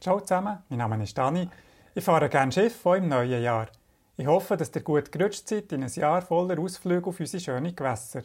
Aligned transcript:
Ciao 0.00 0.20
zusammen, 0.20 0.58
mein 0.68 0.78
Name 0.78 1.02
ist 1.02 1.18
Dani. 1.18 1.50
Ich 1.92 2.04
fahre 2.04 2.28
gerne 2.28 2.52
Schiff, 2.52 2.86
auch 2.86 2.94
im 2.94 3.08
neuen 3.08 3.42
Jahr. 3.42 3.66
Ich 4.16 4.28
hoffe, 4.28 4.56
dass 4.56 4.72
ihr 4.76 4.82
gut 4.82 5.10
gerutscht 5.10 5.48
seid 5.48 5.72
in 5.72 5.82
ein 5.82 5.90
Jahr 5.90 6.22
voller 6.22 6.56
Ausflüge 6.60 7.08
auf 7.08 7.18
unsere 7.18 7.42
schönen 7.42 7.74
Gewässer. 7.74 8.22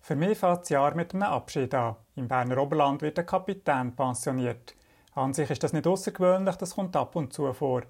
Für 0.00 0.14
mich 0.14 0.38
fängt 0.38 0.60
das 0.60 0.68
Jahr 0.68 0.94
mit 0.94 1.12
einem 1.12 1.24
Abschied 1.24 1.74
an. 1.74 1.96
Im 2.14 2.28
Berner 2.28 2.58
Oberland 2.58 3.02
wird 3.02 3.18
ein 3.18 3.26
Kapitän 3.26 3.96
pensioniert. 3.96 4.76
An 5.16 5.34
sich 5.34 5.50
ist 5.50 5.64
das 5.64 5.72
nicht 5.72 5.88
außergewöhnlich, 5.88 6.54
das 6.54 6.76
kommt 6.76 6.94
ab 6.94 7.16
und 7.16 7.32
zu 7.32 7.52
vor. 7.52 7.82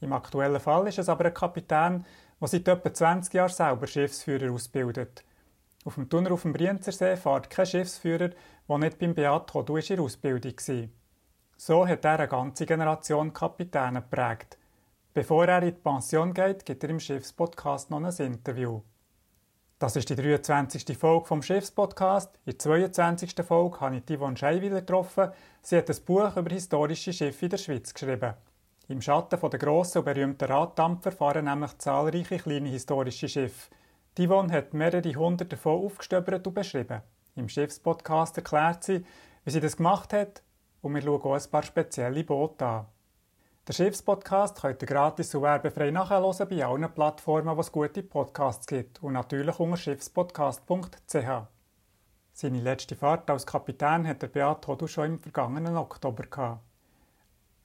Im 0.00 0.12
aktuellen 0.12 0.60
Fall 0.60 0.86
ist 0.86 1.00
es 1.00 1.08
aber 1.08 1.24
ein 1.24 1.34
Kapitän, 1.34 2.06
der 2.40 2.48
seit 2.48 2.68
etwa 2.68 2.94
20 2.94 3.34
Jahren 3.34 3.48
selber 3.48 3.88
Schiffsführer 3.88 4.52
ausbildet. 4.52 5.24
Auf 5.84 5.96
dem 5.96 6.08
Tunnel 6.08 6.32
auf 6.32 6.42
dem 6.42 6.52
Brienzersee 6.52 7.16
fährt 7.16 7.50
kein 7.50 7.66
Schiffsführer, 7.66 8.30
der 8.68 8.78
nicht 8.78 9.00
beim 9.00 9.12
Beat 9.12 9.52
Hodu 9.52 9.76
in 9.76 9.98
Ausbildung 9.98 10.52
war. 10.52 10.88
So 11.56 11.86
hat 11.86 12.04
er 12.04 12.18
eine 12.18 12.28
ganze 12.28 12.66
Generation 12.66 13.32
Kapitäne 13.32 14.02
geprägt. 14.02 14.58
Bevor 15.12 15.46
er 15.46 15.62
in 15.62 15.74
die 15.74 15.80
Pension 15.80 16.34
geht, 16.34 16.66
gibt 16.66 16.82
er 16.82 16.90
im 16.90 16.98
Schiffspodcast 16.98 17.90
noch 17.90 18.02
ein 18.02 18.26
Interview. 18.26 18.82
Das 19.78 19.94
ist 19.94 20.10
die 20.10 20.16
23. 20.16 20.98
Folge 20.98 21.26
vom 21.26 21.42
Schiffspodcast. 21.42 22.40
In 22.44 22.52
der 22.52 22.58
22. 22.58 23.34
Folge 23.46 23.80
habe 23.80 23.96
ich 23.96 24.18
Yvonne 24.18 24.36
Scheiwiller 24.36 24.80
getroffen. 24.80 25.30
Sie 25.62 25.76
hat 25.76 25.88
ein 25.88 26.04
Buch 26.04 26.36
über 26.36 26.50
historische 26.50 27.12
Schiffe 27.12 27.46
in 27.46 27.50
der 27.50 27.58
Schweiz 27.58 27.94
geschrieben. 27.94 28.34
Im 28.88 29.00
Schatten 29.00 29.38
der 29.40 29.58
grossen 29.58 29.98
und 29.98 30.04
berühmten 30.04 30.44
Raddampfer 30.44 31.12
fahren 31.12 31.44
nämlich 31.44 31.78
zahlreiche 31.78 32.38
kleine 32.38 32.68
historische 32.68 33.28
Schiffe. 33.28 33.70
Yvonne 34.18 34.52
hat 34.52 34.74
mehrere 34.74 35.14
hundert 35.14 35.52
davon 35.52 35.84
aufgestöbert 35.84 36.46
und 36.46 36.54
beschrieben. 36.54 37.02
Im 37.36 37.48
Schiffspodcast 37.48 38.36
erklärt 38.38 38.82
sie, 38.84 39.04
wie 39.44 39.50
sie 39.50 39.60
das 39.60 39.76
gemacht 39.76 40.12
hat 40.12 40.42
und 40.84 40.94
wir 40.94 41.02
schauen 41.02 41.22
auch 41.22 41.34
ein 41.34 41.50
paar 41.50 41.62
spezielle 41.62 42.24
Boote 42.24 42.66
an. 42.66 42.86
Den 43.66 43.72
Schiffspodcast 43.72 44.60
könnt 44.60 44.82
ihr 44.82 44.86
gratis 44.86 45.34
und 45.34 45.42
werbefrei 45.42 45.90
nachhören 45.90 46.48
bei 46.48 46.64
allen 46.64 46.92
Plattformen, 46.92 47.56
wo 47.56 47.60
es 47.60 47.72
gute 47.72 48.02
Podcasts 48.02 48.66
gibt 48.66 49.02
und 49.02 49.14
natürlich 49.14 49.58
unter 49.58 49.78
schiffspodcast.ch. 49.78 51.46
Seine 52.34 52.60
letzte 52.60 52.96
Fahrt 52.96 53.30
als 53.30 53.46
Kapitän 53.46 54.06
hat 54.06 54.20
der 54.20 54.28
Beat 54.28 54.66
Hodu 54.66 54.86
schon 54.86 55.06
im 55.06 55.18
vergangenen 55.18 55.78
Oktober 55.78 56.24
gehabt. 56.24 56.60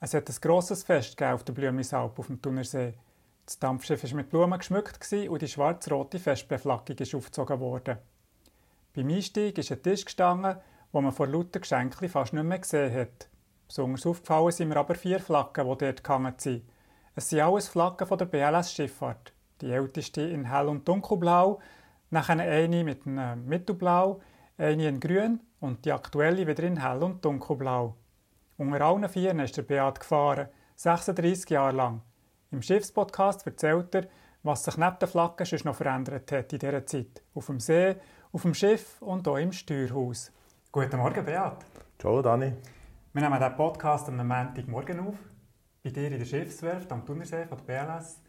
Es 0.00 0.14
hat 0.14 0.30
ein 0.30 0.36
grosses 0.40 0.82
Fest 0.82 1.22
auf 1.22 1.44
der 1.44 1.52
Blümisalp 1.52 2.18
auf 2.18 2.28
dem 2.28 2.40
Thunersee. 2.40 2.94
Das 3.44 3.58
Dampfschiff 3.58 4.02
war 4.02 4.14
mit 4.14 4.30
Blumen 4.30 4.58
geschmückt 4.58 4.98
und 5.28 5.42
die 5.42 5.48
schwarz-rote 5.48 6.18
Festbeflaggung 6.18 6.96
ist 6.96 7.14
aufgezogen 7.14 7.60
worden. 7.60 7.98
Beim 8.94 9.08
Einstieg 9.10 9.58
ist 9.58 9.70
ein 9.72 9.82
Tisch 9.82 10.06
gestanden 10.06 10.56
wo 10.92 11.00
man 11.00 11.12
vor 11.12 11.26
lauter 11.26 11.60
Geschenken 11.60 12.08
fast 12.08 12.32
nicht 12.32 12.42
mehr 12.42 12.58
gesehen 12.58 12.94
hat. 12.94 13.28
Besonders 13.66 14.06
aufgefallen 14.06 14.50
sind 14.50 14.68
mir 14.68 14.76
aber 14.76 14.94
vier 14.94 15.20
Flaggen, 15.20 15.68
die 15.68 15.78
dort 15.78 16.02
gehangen 16.04 16.34
sind. 16.38 16.64
Es 17.14 17.28
sind 17.28 17.40
alles 17.40 17.68
Flaggen 17.68 18.06
von 18.06 18.18
der 18.18 18.26
BLS-Schifffahrt. 18.26 19.32
Die 19.60 19.70
älteste 19.70 20.22
in 20.22 20.44
hell- 20.50 20.68
und 20.68 20.88
dunkelblau, 20.88 21.60
nachher 22.10 22.38
eine 22.38 22.84
mit 22.84 23.06
einem 23.06 23.46
Mittelblau, 23.46 24.20
eine 24.58 24.88
in 24.88 25.00
grün 25.00 25.40
und 25.60 25.84
die 25.84 25.92
aktuelle 25.92 26.46
wieder 26.46 26.64
in 26.64 26.82
hell- 26.82 27.02
und 27.02 27.24
dunkelblau. 27.24 27.96
Unter 28.56 28.80
allen 28.80 29.08
vier 29.08 29.38
ist 29.38 29.56
der 29.56 29.62
Beat 29.62 30.00
gefahren, 30.00 30.48
36 30.76 31.50
Jahre 31.50 31.76
lang. 31.76 32.02
Im 32.50 32.62
Schiffspodcast 32.62 33.46
erzählt 33.46 33.94
er, 33.94 34.08
was 34.42 34.64
sich 34.64 34.76
neben 34.76 34.98
den 34.98 35.08
Flaggen 35.08 35.46
noch 35.64 35.74
verändert 35.74 36.32
hat 36.32 36.52
in 36.52 36.58
dieser 36.58 36.86
Zeit. 36.86 37.22
Auf 37.34 37.46
dem 37.46 37.60
See, 37.60 37.96
auf 38.32 38.42
dem 38.42 38.54
Schiff 38.54 39.00
und 39.00 39.28
auch 39.28 39.36
im 39.36 39.52
Steuerhaus. 39.52 40.32
Guten 40.72 40.98
Morgen, 40.98 41.24
Beat. 41.24 41.66
Ciao, 41.98 42.22
Dani. 42.22 42.52
Wir 43.12 43.22
nehmen 43.22 43.40
diesen 43.40 43.56
Podcast 43.56 44.08
am 44.08 44.24
Montagmorgen 44.24 45.00
auf, 45.00 45.16
bei 45.82 45.90
dir 45.90 46.06
in 46.06 46.16
der 46.16 46.24
Schiffswerft 46.24 46.92
am 46.92 47.04
Thunersee 47.04 47.44
von 47.44 47.58
der 47.66 47.86
BLS, 47.86 48.22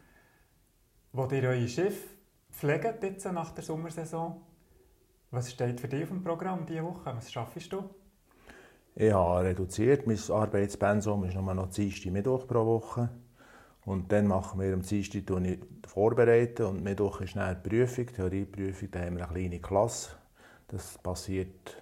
wo 1.12 1.24
ihr 1.26 1.44
euer 1.44 1.68
Schiff 1.68 2.16
pflegt 2.50 3.04
jetzt 3.04 3.30
nach 3.30 3.52
der 3.52 3.62
Sommersaison. 3.62 4.42
Was 5.30 5.52
steht 5.52 5.80
für 5.80 5.86
dich 5.86 6.02
auf 6.02 6.08
dem 6.08 6.24
Programm 6.24 6.66
diese 6.66 6.82
Woche? 6.82 7.14
Was 7.14 7.30
schaffst 7.30 7.72
du? 7.72 7.88
Ich 8.96 9.12
habe 9.12 9.44
reduziert. 9.44 10.08
Mein 10.08 10.18
Arbeitspensum 10.28 11.22
ist 11.22 11.36
nur 11.36 11.54
noch 11.54 11.70
Dienstag 11.70 12.10
Mittwoch 12.10 12.48
pro 12.48 12.66
Woche. 12.66 13.08
Und 13.84 14.10
dann 14.10 14.26
machen 14.26 14.60
wir 14.60 14.74
am 14.74 14.82
Dienstag 14.82 15.22
vorbereiten 15.86 16.66
und 16.66 16.82
Mittwoch 16.82 17.20
ist 17.20 17.36
dann 17.36 17.56
die 17.62 17.68
Prüfung, 17.68 18.06
die 18.06 18.12
Theorieprüfung. 18.14 18.90
Da 18.90 18.98
haben 18.98 19.16
wir 19.16 19.28
eine 19.28 19.32
kleine 19.32 19.60
Klasse. 19.60 20.16
Das 20.66 20.98
passiert 20.98 21.76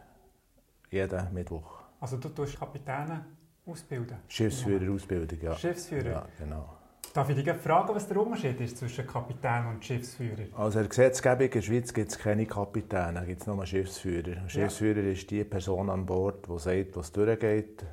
jeden 0.91 1.33
Mittwoch. 1.33 1.81
Also 2.01 2.17
du 2.17 2.29
tust 2.31 2.59
Kapitäne 2.59 3.25
ausbilden? 3.67 4.17
Schiffsführerausbildung, 4.29 5.39
ja. 5.41 5.55
Schiffsführer? 5.55 6.11
Ja, 6.11 6.27
genau. 6.39 6.77
Darf 7.13 7.29
ich 7.29 7.43
dich 7.43 7.53
fragen, 7.57 7.93
was 7.93 8.07
der 8.07 8.19
Unterschied 8.19 8.61
ist 8.61 8.79
zwischen 8.79 9.05
Kapitän 9.05 9.67
und 9.67 9.85
Schiffsführer? 9.85 10.47
Also 10.57 10.79
in 10.79 10.85
der 10.85 10.89
Gesetzgebung 10.91 11.47
in 11.47 11.51
der 11.51 11.63
Schweiz 11.63 11.93
gibt 11.93 12.11
es 12.13 12.19
keine 12.19 12.47
Kapitäne, 12.47 13.25
gibt 13.27 13.41
es 13.41 13.47
nur 13.49 13.67
Schiffsführer. 13.67 14.43
Ja. 14.43 14.49
Schiffsführer 14.49 15.03
ist 15.03 15.29
die 15.29 15.43
Person 15.43 15.91
an 15.91 16.07
Bord, 16.07 16.47
die 16.49 16.59
sagt, 16.59 16.97
was 16.97 17.11
durchgeht, 17.11 17.85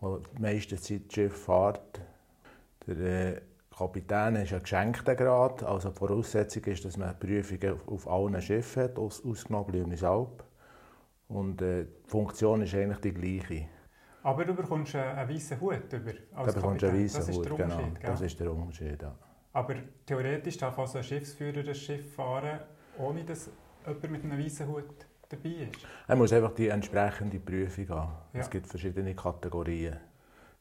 die 0.00 0.06
die 0.36 0.42
meiste 0.42 0.76
Zeit 0.80 1.02
das 1.08 1.14
Schiff 1.14 1.44
fährt. 1.44 2.00
Der 2.86 3.36
äh, 3.36 3.40
Kapitän 3.76 4.36
ist 4.36 4.52
ein 4.52 4.60
geschenkter 4.60 5.16
Grad, 5.16 5.64
also 5.64 5.88
die 5.88 5.96
Voraussetzung 5.96 6.64
ist, 6.66 6.84
dass 6.84 6.96
man 6.96 7.18
Prüfungen 7.18 7.80
auf 7.86 8.06
allen 8.06 8.40
Schiffen 8.40 8.84
hat, 8.84 8.98
ausgenommen 8.98 9.66
Blünisalp. 9.66 10.44
Und 11.28 11.62
äh, 11.62 11.84
die 11.84 12.10
Funktion 12.10 12.62
ist 12.62 12.74
eigentlich 12.74 13.00
die 13.00 13.14
gleiche. 13.14 13.68
Aber 14.22 14.44
du 14.44 14.54
bekommst 14.54 14.94
einen 14.94 15.28
weißen 15.28 15.60
Hut 15.60 15.92
über 15.92 16.12
als 16.34 16.54
Du 16.54 16.60
bekommst 16.60 16.84
einen 16.84 17.04
weißen 17.04 17.34
Hut, 17.34 17.56
genau. 17.56 17.76
Gell? 17.76 17.92
Das 18.02 18.20
ist 18.20 18.40
der 18.40 18.52
Unterschied, 18.52 19.02
ja. 19.02 19.14
Aber 19.52 19.74
theoretisch 20.06 20.56
darf 20.56 20.78
also 20.78 20.98
ein 20.98 21.04
Schiffsführer 21.04 21.62
das 21.62 21.78
Schiff 21.78 22.14
fahren, 22.14 22.60
ohne 22.98 23.24
dass 23.24 23.50
jemand 23.86 24.10
mit 24.10 24.24
einem 24.24 24.38
weißen 24.44 24.66
Hut 24.66 25.06
dabei 25.28 25.48
ist? 25.50 25.86
Er 26.08 26.16
muss 26.16 26.32
einfach 26.32 26.54
die 26.54 26.68
entsprechende 26.68 27.38
Prüfung 27.38 27.88
haben. 27.90 28.12
Ja. 28.32 28.40
Es 28.40 28.50
gibt 28.50 28.66
verschiedene 28.66 29.14
Kategorien. 29.14 29.96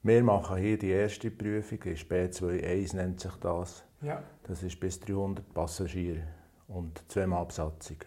Wir 0.03 0.23
machen 0.23 0.57
hier 0.57 0.77
die 0.77 0.89
erste 0.89 1.31
Prüfung, 1.31 1.81
ist 1.83 2.11
B21 2.11 2.95
nennt 2.95 3.19
sich 3.21 3.35
das. 3.37 3.85
Ja. 4.01 4.21
Das 4.43 4.61
ist 4.61 4.79
bis 4.79 4.99
300 4.99 5.53
Passagiere 5.53 6.23
und 6.67 7.09
zweimal 7.09 7.45
Besatzung 7.45 7.97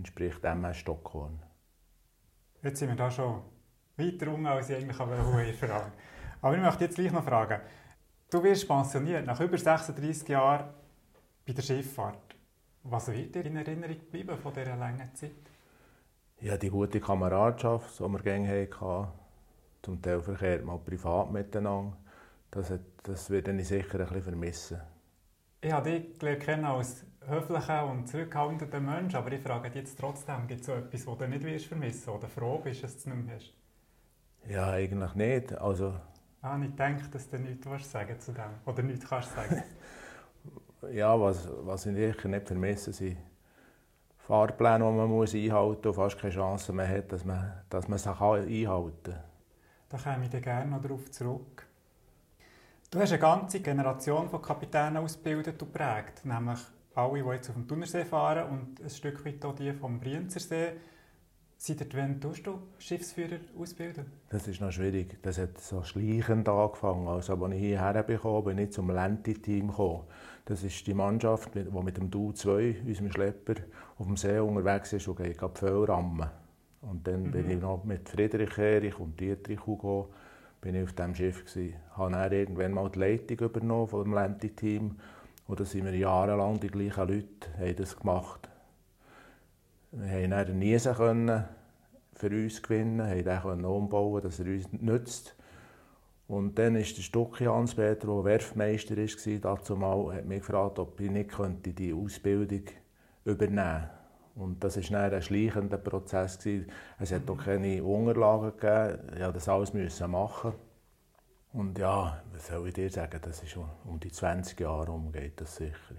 entspricht 0.00 0.42
MS 0.44 0.78
Stockholm. 0.78 1.38
Jetzt 2.62 2.78
sind 2.78 2.88
wir 2.88 2.96
da 2.96 3.10
schon 3.10 3.42
weiter 3.96 4.28
unten, 4.32 4.46
als 4.46 4.70
ich 4.70 4.76
eigentlich 4.76 4.96
fragen 4.96 5.54
fragen 5.54 5.92
Aber 6.40 6.56
ich 6.56 6.62
möchte 6.62 6.84
jetzt 6.84 6.96
gleich 6.96 7.12
noch 7.12 7.24
fragen. 7.24 7.60
Du 8.30 8.42
wirst 8.42 8.66
pensioniert 8.66 9.26
nach 9.26 9.40
über 9.40 9.58
36 9.58 10.28
Jahren 10.28 10.68
bei 11.46 11.52
der 11.52 11.62
Schifffahrt. 11.62 12.34
Was 12.82 13.08
wird 13.08 13.34
dir 13.34 13.44
in 13.44 13.56
Erinnerung 13.56 13.98
bleiben 14.10 14.38
von 14.38 14.54
dieser 14.54 14.76
langen 14.76 15.14
Zeit? 15.14 15.32
Ja, 16.40 16.56
die 16.56 16.70
gute 16.70 17.00
Kameradschaft, 17.00 17.98
die 17.98 18.08
wir 18.08 18.20
gerne 18.20 18.68
hatten. 18.80 19.08
Zum 19.82 20.00
Teil 20.00 20.22
verkehrt 20.22 20.64
mal 20.64 20.78
privat 20.78 21.30
miteinander. 21.30 21.96
Das, 22.50 22.70
hat, 22.70 22.80
das 23.02 23.28
werde 23.28 23.52
ich 23.52 23.68
sicher 23.68 24.00
ein 24.00 24.06
bisschen 24.06 24.22
vermissen. 24.22 24.80
Ich 25.60 25.72
habe 25.72 26.00
dich 26.00 26.38
kennen 26.40 26.64
als 26.64 27.04
höflicher 27.26 27.86
und 27.86 28.08
zurückhaltender 28.08 28.80
Mensch, 28.80 29.14
aber 29.14 29.32
ich 29.32 29.40
frage 29.40 29.70
dich 29.70 29.82
jetzt 29.82 29.98
trotzdem, 29.98 30.46
gibt 30.46 30.60
es 30.60 30.66
so 30.66 30.72
etwas, 30.72 31.04
das 31.04 31.18
du 31.18 31.28
nicht 31.28 31.44
wirst 31.44 31.66
vermissen 31.66 32.10
oder 32.10 32.28
froh 32.28 32.58
bist, 32.58 32.82
dass 32.82 32.92
du 32.92 32.98
es 32.98 33.06
nicht 33.06 33.26
mehr 33.26 33.34
hast? 33.36 33.52
Ja, 34.48 34.70
eigentlich 34.70 35.14
nicht. 35.14 35.58
Also... 35.58 35.94
Ah, 36.42 36.58
ich 36.62 36.74
denke, 36.74 37.06
dass 37.10 37.28
du 37.28 37.38
nichts 37.38 37.68
willst 37.68 37.90
sagen 37.90 38.18
zu 38.18 38.32
dem 38.32 38.50
oder 38.64 38.82
nichts 38.82 39.06
kannst 39.06 39.34
sagen. 39.34 39.62
ja, 40.92 41.20
was, 41.20 41.48
was 41.62 41.84
ich 41.86 41.94
sicher 41.94 42.28
nicht 42.28 42.46
vermisse, 42.46 42.92
sind 42.92 43.18
Fahrpläne, 44.16 44.84
die 44.84 44.90
man 44.90 45.08
muss 45.08 45.34
einhalten 45.34 45.88
muss 45.88 45.98
und 45.98 46.02
fast 46.02 46.18
keine 46.18 46.32
Chance 46.32 46.72
mehr 46.72 46.88
hat, 46.88 47.12
dass 47.12 47.24
man, 47.24 47.52
dass 47.68 47.88
man 47.88 47.98
sich 47.98 48.08
einhalten 48.08 48.92
kann. 49.02 49.22
Da 49.90 49.98
komme 49.98 50.30
ich 50.32 50.42
gerne 50.42 50.70
noch 50.70 50.80
darauf 50.80 51.10
zurück. 51.10 51.66
Du 52.90 52.98
hast 52.98 53.10
eine 53.12 53.20
ganze 53.20 53.60
Generation 53.60 54.28
von 54.28 54.40
Kapitänen 54.40 54.96
ausgebildet 54.96 55.62
und 55.62 55.72
prägt, 55.72 56.24
nämlich 56.24 56.60
alle, 56.94 57.22
die 57.22 57.28
jetzt 57.28 57.48
auf 57.48 57.54
dem 57.54 57.68
Thunersee 57.68 58.04
fahren 58.04 58.50
und 58.50 58.82
ein 58.82 58.90
Stück 58.90 59.24
weit 59.24 59.44
auch 59.44 59.54
die 59.54 59.72
vom 59.72 60.00
Brienzersee. 60.00 60.72
Seit 61.56 61.94
wann 61.94 62.18
tust 62.20 62.46
du 62.46 62.58
Schiffsführer 62.78 63.38
ausbilden? 63.58 64.06
Das 64.30 64.48
ist 64.48 64.62
noch 64.62 64.72
schwierig. 64.72 65.18
Das 65.22 65.36
hat 65.36 65.58
so 65.58 65.82
schleichend 65.82 66.48
angefangen. 66.48 67.06
Also, 67.06 67.34
als 67.34 67.54
ich 67.54 67.60
hierher 67.60 68.02
bekam, 68.02 68.44
bin 68.44 68.56
ich 68.56 68.72
zum 68.72 68.90
Lenti-Team 68.90 69.68
gekommen. 69.68 70.04
Das 70.46 70.62
ist 70.62 70.86
die 70.86 70.94
Mannschaft, 70.94 71.54
die 71.54 71.64
mit 71.64 71.98
dem 71.98 72.10
Du-2, 72.10 72.86
unserem 72.86 73.12
Schlepper, 73.12 73.56
auf 73.98 74.06
dem 74.06 74.16
See 74.16 74.38
unterwegs 74.38 74.94
ist 74.94 75.06
und 75.06 75.18
geht 75.18 75.38
Pfeil 75.38 75.84
rammen. 75.84 76.30
Und 76.80 77.06
dann 77.06 77.24
mhm. 77.24 77.30
bin 77.30 77.50
ich 77.50 77.60
noch 77.60 77.84
mit 77.84 78.08
Friedrich 78.08 78.56
Erich 78.56 78.98
und 78.98 79.20
Dietrich 79.20 79.66
Hugo 79.66 80.08
bin 80.60 80.74
ich 80.74 80.84
auf 80.84 80.92
diesem 80.92 81.14
Schiff. 81.14 81.56
Ich 81.56 81.74
habe 81.96 82.12
dann 82.12 82.32
irgendwann 82.32 82.72
mal 82.72 82.90
die 82.90 82.98
Leitung 82.98 83.38
übernommen 83.38 83.88
von 83.88 84.04
dem 84.04 84.14
Lenti-Team 84.14 84.96
und 85.50 85.58
da 85.58 85.64
sind 85.64 85.84
wir 85.84 85.96
jahrelang 85.96 86.60
die 86.60 86.68
gleichen 86.68 87.08
Leute 87.08 87.52
haben 87.58 87.74
das 87.74 87.96
gemacht. 87.96 88.48
Wir 89.90 90.22
haben 90.22 90.30
dann 90.30 90.58
Niesen 90.60 90.94
können 90.94 91.44
für 92.14 92.28
uns 92.28 92.62
gewinnen, 92.62 93.00
haben 93.00 93.24
den 93.58 93.64
umbauen, 93.64 94.22
dass 94.22 94.38
er 94.38 94.46
uns 94.46 94.72
nützt. 94.72 95.34
Und 96.28 96.56
dann 96.56 96.76
ist 96.76 96.96
der 96.96 97.02
Stucki 97.02 97.46
Hans-Peter, 97.46 98.06
der 98.06 98.24
Werfmeister 98.24 98.96
war, 98.96 99.38
dazu 99.40 99.74
mal, 99.74 100.14
hat 100.14 100.24
mich 100.24 100.38
gefragt, 100.38 100.78
ob 100.78 101.00
ich 101.00 101.10
nicht 101.10 101.30
könnte 101.30 101.72
die 101.72 101.92
Ausbildung 101.92 102.66
übernehmen 103.24 103.56
könnte. 103.56 103.90
Und 104.36 104.62
das 104.62 104.76
war 104.92 105.00
ein 105.00 105.20
schleichender 105.20 105.78
Prozess. 105.78 106.38
Es 107.00 107.10
hat 107.10 107.28
auch 107.28 107.36
keine 107.36 107.82
Unterlagen 107.82 108.52
gegeben. 108.56 108.98
Ich 109.14 109.18
musste 109.18 109.32
das 109.32 109.48
alles 109.48 110.00
machen. 110.06 110.52
Und 111.52 111.78
ja, 111.78 112.22
was 112.32 112.46
soll 112.46 112.68
ich 112.68 112.74
dir 112.74 112.90
sagen, 112.90 113.20
das 113.20 113.42
ist 113.42 113.56
um 113.56 113.98
die 113.98 114.12
20 114.12 114.58
Jahre 114.60 114.92
umgeht 114.92 115.40
das 115.40 115.56
sicher. 115.56 115.94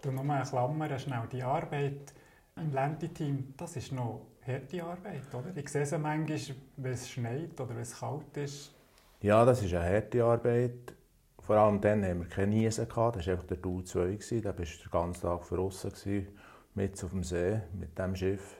Du 0.00 0.12
noch 0.12 0.22
mal 0.22 0.36
eine 0.40 0.48
Klammer, 0.48 0.98
schnell 0.98 1.26
die 1.30 1.42
Arbeit 1.42 2.12
im 2.56 2.72
Lenti-Team, 2.72 3.54
das 3.56 3.76
ist 3.76 3.92
noch 3.92 4.26
harte 4.46 4.82
Arbeit, 4.84 5.34
oder? 5.34 5.56
Ich 5.56 5.68
sehe 5.68 5.82
es 5.82 5.92
manchmal, 5.92 6.56
wenn 6.76 6.92
es 6.92 7.08
schneit 7.08 7.60
oder 7.60 7.70
wenn 7.70 7.82
es 7.82 7.98
kalt 7.98 8.36
ist. 8.36 8.74
Ja, 9.20 9.44
das 9.44 9.62
ist 9.62 9.74
eine 9.74 9.84
harte 9.84 10.24
Arbeit. 10.24 10.94
Vor 11.40 11.56
allem 11.56 11.80
dann 11.80 12.04
hatten 12.04 12.20
wir 12.20 12.28
keine 12.28 12.48
Niesen. 12.48 12.86
Das 12.86 12.96
war 12.96 13.14
einfach 13.14 13.44
der 13.44 13.58
U2. 13.58 14.40
Da 14.40 14.56
warst 14.56 14.78
du 14.78 14.82
den 14.82 14.90
ganzen 14.90 15.22
Tag 15.22 15.48
draußen, 15.48 16.28
mit 16.74 17.04
auf 17.04 17.10
dem 17.10 17.24
See, 17.24 17.60
mit 17.72 17.98
diesem 17.98 18.16
Schiff. 18.16 18.56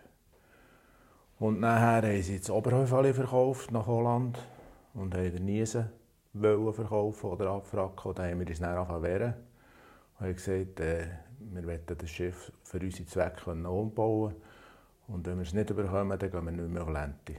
Und 1.39 1.61
nachher 1.61 2.09
haben 2.09 2.23
sie 2.23 2.39
das 2.39 2.51
Oberhäufeli 2.51 3.15
verkauft 3.15 3.71
nach 3.71 3.87
Holland 3.87 4.39
und 4.95 5.15
haben 5.15 5.33
den 5.33 5.45
Niesen 5.45 5.91
verkaufen 6.33 7.31
oder 7.31 7.51
abfragen. 7.51 8.15
Da 8.15 8.25
haben 8.25 8.41
wir 8.41 8.47
uns 8.47 8.59
dann 8.59 8.77
angefangen 8.77 9.35
Und 10.19 10.27
haben 10.27 10.35
gesagt, 10.35 10.81
äh, 10.81 11.07
wir 11.39 11.67
wollen 11.67 11.81
das 11.87 12.11
Schiff 12.11 12.53
für 12.63 12.79
unsere 12.79 13.07
Zwecke 13.07 13.51
umbauen 13.51 14.35
und 15.09 15.27
wenn 15.27 15.37
wir 15.37 15.43
es 15.43 15.53
nicht 15.53 15.75
bekommen, 15.75 16.19
dann 16.19 16.31
gehen 16.31 16.45
wir 16.45 16.53
nicht 16.53 16.69
mehr 16.69 16.83
auf 16.83 16.89
Lente. 16.89 17.35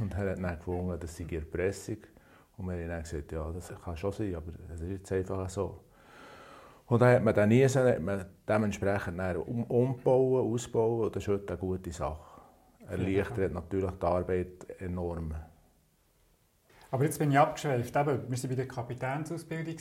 Und 0.00 0.14
er 0.14 0.30
hat 0.30 0.38
dann 0.38 0.56
gefunden, 0.56 0.98
das 1.00 1.16
sei 1.16 1.26
Erpressung. 1.30 1.96
Und 2.56 2.68
wir 2.68 2.74
haben 2.74 2.88
dann 2.88 3.02
gesagt, 3.02 3.32
ja, 3.32 3.50
das 3.52 3.72
kann 3.82 3.96
schon 3.96 4.12
sein, 4.12 4.34
aber 4.34 4.52
es 4.72 4.80
ist 4.80 4.90
jetzt 4.90 5.12
einfach 5.12 5.48
so. 5.48 5.80
Und 6.86 7.00
dann 7.00 7.16
hat 7.16 7.24
man 7.24 7.34
dann 7.34 7.48
nie 7.48 7.66
hat 7.66 8.00
man 8.00 8.26
dementsprechend 8.48 9.18
dann 9.18 9.36
um, 9.38 9.64
umbauen, 9.64 10.52
ausbauen 10.52 11.06
und 11.06 11.16
das 11.16 11.22
ist 11.22 11.28
heute 11.28 11.52
eine 11.52 11.58
gute 11.58 11.92
Sache. 11.92 12.40
Erleichtert 12.88 13.52
natürlich 13.52 13.90
die 13.92 14.06
Arbeit 14.06 14.80
enorm. 14.80 15.34
Aber 16.90 17.04
jetzt 17.04 17.18
bin 17.18 17.30
ich 17.30 17.38
abgeschweift. 17.38 17.94
Eben, 17.94 18.30
wir 18.30 18.42
waren 18.42 18.48
bei 18.48 18.54
der 18.54 18.68
Kapitänsausbildung. 18.68 19.76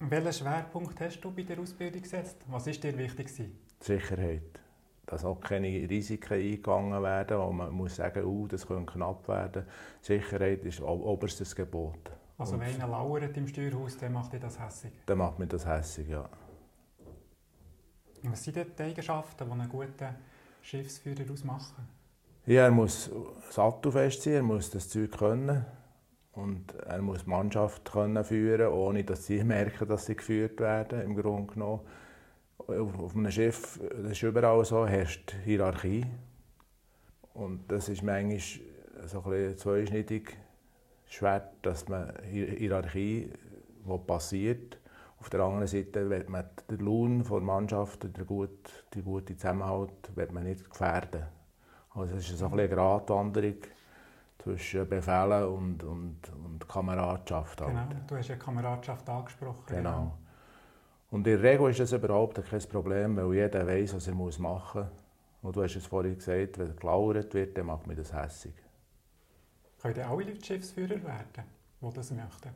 Welchen 0.00 0.32
Schwerpunkt 0.32 1.00
hast 1.00 1.20
du 1.20 1.30
bei 1.30 1.42
der 1.42 1.58
Ausbildung 1.58 2.02
gesetzt? 2.02 2.36
Was 2.48 2.66
war 2.66 2.72
dir 2.72 2.98
wichtig? 2.98 3.34
Die 3.36 3.50
Sicherheit. 3.80 4.60
Dass 5.06 5.24
auch 5.24 5.40
keine 5.40 5.68
Risiken 5.88 6.34
eingegangen 6.34 7.02
werden, 7.02 7.38
wo 7.38 7.52
man 7.52 7.72
muss 7.72 7.96
sagen, 7.96 8.24
uh, 8.24 8.46
das 8.48 8.66
könnte 8.66 8.92
knapp 8.92 9.26
werden. 9.28 9.64
Sicherheit 10.02 10.64
ist 10.64 10.80
oberstes 10.80 11.54
Gebot. 11.54 12.10
Also 12.36 12.60
wenn 12.60 12.74
einer 12.74 12.88
lauert 12.88 13.34
im 13.36 13.46
Steuerhaus, 13.46 13.96
dann 13.96 14.12
macht 14.12 14.32
dir 14.32 14.40
das 14.40 14.60
hässig? 14.60 14.92
Dann 15.06 15.18
macht 15.18 15.38
mir 15.38 15.46
das 15.46 15.64
hässig, 15.64 16.08
ja. 16.08 16.28
Und 18.22 18.32
was 18.32 18.44
sind 18.44 18.56
die 18.56 18.82
Eigenschaften, 18.82 19.46
die 19.46 19.52
einen 19.52 19.68
guten 19.68 20.14
Schiffsführer 20.60 21.30
ausmachen? 21.32 21.88
Ja, 22.44 22.64
er 22.64 22.70
muss 22.70 23.10
sattelfest 23.50 24.22
sein, 24.22 24.32
er 24.34 24.42
muss 24.42 24.70
das 24.70 24.88
Zeug 24.88 25.12
können. 25.12 25.64
Und 26.36 26.74
er 26.86 27.00
muss 27.00 27.24
die 27.24 27.30
Mannschaft 27.30 27.90
können 27.90 28.22
führen 28.22 28.68
ohne 28.68 29.04
dass 29.04 29.26
sie 29.26 29.42
merken, 29.44 29.88
dass 29.88 30.06
sie 30.06 30.16
geführt 30.16 30.60
werden, 30.60 31.00
im 31.00 31.16
Grunde 31.16 31.52
genommen. 31.52 31.80
Auf 32.58 33.14
einem 33.14 33.30
Schiff, 33.30 33.80
das 34.02 34.12
ist 34.12 34.22
überall 34.22 34.64
so, 34.64 34.86
herrscht 34.86 35.34
Hierarchie. 35.44 36.04
Und 37.34 37.70
das 37.70 37.88
ist 37.88 38.02
manchmal 38.02 38.40
so 39.06 39.22
ein 39.22 39.30
bisschen 39.30 39.58
zweischneidig 39.58 40.36
schwer, 41.06 41.52
dass 41.62 41.88
man 41.88 42.12
Hierarchie, 42.24 43.30
die 43.84 43.98
passiert, 44.06 44.78
auf 45.18 45.30
der 45.30 45.40
anderen 45.40 45.66
Seite 45.66 46.08
wird 46.10 46.28
man 46.28 46.44
den 46.70 46.78
Lohn 46.78 47.24
der 47.24 47.40
Mannschaft, 47.40 48.04
den 48.04 48.26
guten, 48.26 48.58
die 48.94 49.02
gute 49.02 49.36
Zusammenhalt, 49.36 49.90
wird 50.14 50.32
man 50.32 50.44
nicht 50.44 50.68
gefährden. 50.68 51.22
Also 51.90 52.16
es 52.16 52.30
ist 52.30 52.38
so 52.38 52.46
eine 52.46 52.68
Gratwanderung 52.68 53.56
zwischen 54.46 54.88
Befehlen 54.88 55.44
und, 55.44 55.82
und, 55.82 56.18
und 56.44 56.68
Kameradschaft. 56.68 57.60
Halt. 57.60 57.70
Genau, 57.70 58.00
du 58.06 58.16
hast 58.16 58.28
ja 58.28 58.36
Kameradschaft 58.36 59.08
angesprochen. 59.08 59.64
Genau. 59.66 59.90
genau. 59.90 60.18
Und 61.10 61.26
in 61.26 61.40
der 61.40 61.42
Regel 61.42 61.70
ist 61.70 61.80
das 61.80 61.92
überhaupt 61.92 62.40
kein 62.48 62.60
Problem, 62.60 63.16
weil 63.16 63.34
jeder 63.34 63.66
weiß, 63.66 63.96
was 63.96 64.06
er 64.06 64.14
machen 64.14 64.82
muss. 64.82 64.90
Und 65.42 65.56
du 65.56 65.62
hast 65.62 65.76
es 65.76 65.86
vorhin 65.86 66.14
gesagt, 66.14 66.58
wenn 66.58 66.76
gelauert 66.76 67.34
wird, 67.34 67.58
dann 67.58 67.66
macht 67.66 67.86
mir 67.86 67.96
das 67.96 68.12
hässig. 68.12 68.54
Können 69.80 70.00
alle 70.00 70.24
Leute 70.24 70.44
Schiffsführer 70.44 71.02
werden, 71.02 71.44
die 71.80 71.92
das 71.92 72.10
möchten? 72.10 72.50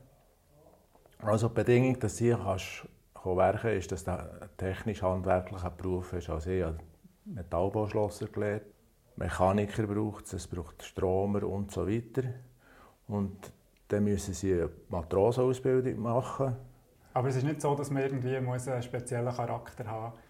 Also 1.19 1.49
die 1.49 1.55
Bedingung, 1.55 1.99
dass 1.99 2.17
du 2.17 2.25
hier 2.25 2.41
kannst 2.43 2.89
kannst, 3.15 3.65
ist, 3.65 3.93
dass 3.93 4.05
du 4.05 4.13
einen 4.13 4.49
technisch-handwerklichen 4.57 5.77
Beruf 5.77 6.13
hast. 6.13 6.31
Also 6.31 6.51
ich 6.51 6.63
habe 6.65 6.79
Metallbauschlosser 7.25 8.29
gelernt 8.29 8.63
Mechaniker 9.17 9.87
braucht 9.87 10.27
es, 10.27 10.33
es 10.33 10.47
braucht 10.47 10.83
Stromer 10.83 11.43
und 11.45 11.71
so 11.71 11.87
weiter. 11.89 12.23
Und 13.09 13.53
dann 13.89 14.05
müssen 14.05 14.35
sie 14.35 14.55
eine 14.55 14.71
Matrosenausbildung 14.89 16.01
machen. 16.01 16.57
Aber 17.13 17.29
es 17.29 17.37
ist 17.37 17.45
nicht 17.45 17.61
so, 17.61 17.75
dass 17.75 17.91
man 17.91 18.03
irgendwie 18.05 18.37
einen 18.37 18.83
speziellen 18.83 19.35
Charakter 19.35 19.87
haben 19.87 20.13
muss? 20.13 20.21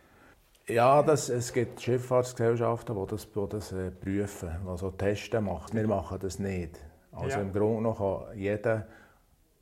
Ja, 0.67 1.03
das, 1.03 1.29
es 1.29 1.53
gibt 1.53 1.81
Schifffahrtsgesellschaften, 1.81 2.97
die 2.97 3.07
das, 3.11 3.31
die 3.31 3.49
das 3.49 3.73
äh, 3.73 3.91
prüfen, 3.91 4.51
also 4.67 4.91
Testen 4.93 5.45
machen. 5.45 5.77
Wir 5.77 5.89
machen 5.89 6.19
das 6.21 6.39
nicht. 6.39 6.79
Also 7.13 7.39
ja. 7.39 7.43
im 7.43 7.53
Grunde 7.53 7.83
noch 7.83 7.99
kann 7.99 8.39
jeder, 8.39 8.87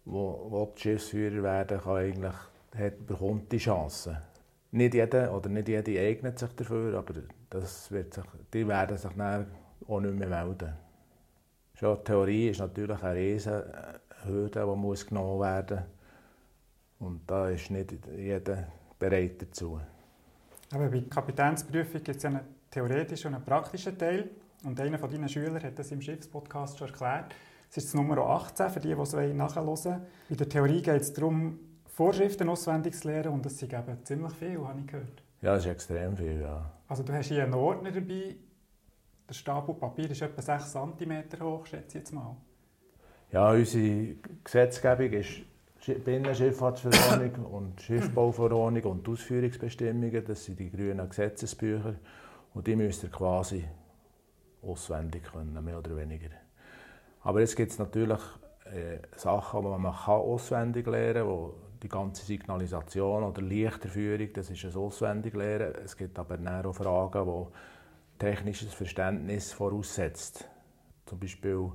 der 0.05 0.69
Schiffsführer 0.77 1.43
werden 1.43 1.81
kann, 1.81 1.97
eigentlich, 1.97 2.35
hat, 2.77 3.07
bekommt 3.07 3.51
die 3.51 3.59
Chance. 3.59 4.21
Nicht 4.71 4.95
jeder 4.95 5.35
oder 5.35 5.49
nicht 5.49 5.69
jede 5.69 5.99
eignet 5.99 6.39
sich 6.39 6.53
dafür, 6.53 6.99
aber 6.99 7.15
das 7.51 7.91
wird 7.91 8.15
sich, 8.15 8.25
die 8.53 8.67
werden 8.67 8.97
sich 8.97 9.11
dann 9.17 9.47
auch 9.87 10.01
nicht 10.01 10.15
mehr 10.15 10.29
melden. 10.29 10.73
Schon 11.75 11.97
die 11.99 12.05
Theorie 12.05 12.49
ist 12.49 12.61
natürlich 12.61 13.03
eine 13.03 13.19
riesige 13.19 14.01
Hürde, 14.25 14.61
die 14.61 14.77
muss 14.77 15.07
genommen 15.07 15.41
werden 15.41 15.85
Und 16.99 17.21
da 17.27 17.49
ist 17.49 17.71
nicht 17.71 17.95
jeder 18.17 18.67
bereit 18.99 19.41
dazu. 19.41 19.81
Aber 20.73 20.89
bei 20.89 20.99
der 20.99 21.09
Kapitänsprüfung 21.09 22.03
gibt 22.03 22.17
es 22.17 22.23
ja 22.23 22.31
einen 22.31 22.41
theoretischen 22.71 23.29
und 23.29 23.37
einen 23.37 23.45
praktischen 23.45 23.97
Teil. 23.97 24.29
Und 24.65 24.81
einer 24.81 24.99
von 24.99 25.11
deinen 25.11 25.29
Schülern 25.29 25.63
hat 25.63 25.79
das 25.79 25.93
im 25.93 26.03
Schiffspodcast 26.03 26.79
schon 26.79 26.89
erklärt. 26.89 27.35
Es 27.71 27.77
ist 27.77 27.95
Nummer 27.95 28.19
18 28.19 28.71
für 28.71 28.81
die, 28.81 28.95
die 28.95 29.01
es 29.01 29.13
nachhören 29.13 29.67
wollen. 29.67 30.01
Bei 30.29 30.35
der 30.35 30.49
Theorie 30.49 30.83
geht 30.83 31.01
es 31.01 31.13
darum, 31.13 31.61
Vorschriften 31.87 32.49
auswendig 32.49 32.95
zu 32.95 33.09
lernen 33.09 33.35
und 33.35 33.47
das 33.47 33.57
sind 33.59 33.73
eben 33.73 34.05
ziemlich 34.05 34.33
viel, 34.33 34.59
habe 34.67 34.81
ich 34.81 34.87
gehört. 34.87 35.23
Ja, 35.43 35.55
das 35.55 35.65
ist 35.65 35.71
extrem 35.71 36.17
viel, 36.17 36.41
ja. 36.41 36.71
Also 36.89 37.03
du 37.03 37.13
hast 37.13 37.29
hier 37.29 37.45
einen 37.45 37.55
Ordner 37.55 37.93
dabei, 37.93 38.37
der 39.29 39.35
Stapel 39.35 39.75
Papier 39.75 40.11
ist 40.11 40.23
etwa 40.23 40.41
6 40.41 40.73
cm 40.73 41.25
hoch, 41.43 41.67
schätze 41.67 41.99
ich 41.99 42.03
jetzt 42.03 42.13
mal. 42.13 42.35
Ja, 43.31 43.51
unsere 43.51 44.15
Gesetzgebung 44.43 45.13
ist 45.13 45.43
Binnenschifffahrtsverordnung 46.05 47.45
und 47.53 47.83
Schiffbauverordnung 47.83 48.83
und 48.85 49.07
Ausführungsbestimmungen, 49.07 50.25
das 50.25 50.47
sind 50.47 50.59
die 50.59 50.71
grünen 50.71 51.07
Gesetzesbücher 51.07 51.97
und 52.55 52.67
die 52.67 52.75
müsst 52.75 53.03
ihr 53.03 53.11
quasi 53.11 53.69
auswendig 54.63 55.25
können, 55.25 55.63
mehr 55.63 55.79
oder 55.79 55.95
weniger. 55.95 56.31
Aber 57.21 57.41
jetzt 57.41 57.55
gibt 57.55 57.71
es 57.71 57.79
natürlich 57.79 58.21
äh, 58.65 58.99
Sachen, 59.15 59.63
die 59.63 59.69
man 59.69 59.87
auswendig 59.87 60.87
lernen 60.87 61.27
kann, 61.27 61.51
die 61.83 61.89
ganze 61.89 62.25
Signalisation 62.25 63.23
oder 63.23 63.43
Lichterführung, 63.43 64.33
das 64.33 64.51
ist 64.51 64.65
ein 64.65 64.75
Auswendiglernen. 64.75 65.75
Es 65.85 65.97
gibt 65.97 66.19
aber 66.19 66.39
auch 66.65 66.73
Fragen, 66.73 67.27
die 67.27 68.19
technisches 68.19 68.75
Verständnis 68.75 69.53
voraussetzt. 69.53 70.49
Zum 71.07 71.19
Beispiel, 71.19 71.71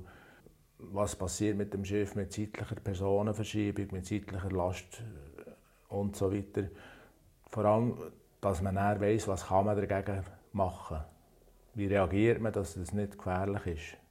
was 0.78 1.16
passiert 1.16 1.56
mit 1.56 1.72
dem 1.72 1.84
Schiff 1.84 2.14
mit 2.14 2.32
zeitlicher 2.32 2.76
Personenverschiebung, 2.76 3.88
mit 3.92 4.06
zeitlicher 4.06 4.50
Last 4.50 5.02
und 5.88 6.16
so 6.16 6.32
weiter. 6.32 6.68
Vor 7.50 7.64
allem, 7.64 7.96
dass 8.40 8.60
man 8.60 8.74
dann 8.74 9.00
weiss, 9.00 9.26
was 9.26 9.46
kann 9.46 9.66
man 9.66 9.76
dagegen 9.76 10.22
machen 10.52 10.96
kann. 10.96 11.04
Wie 11.74 11.86
reagiert 11.86 12.40
man, 12.40 12.52
dass 12.52 12.76
es 12.76 12.92
nicht 12.92 13.16
gefährlich 13.16 13.66
ist. 13.66 14.03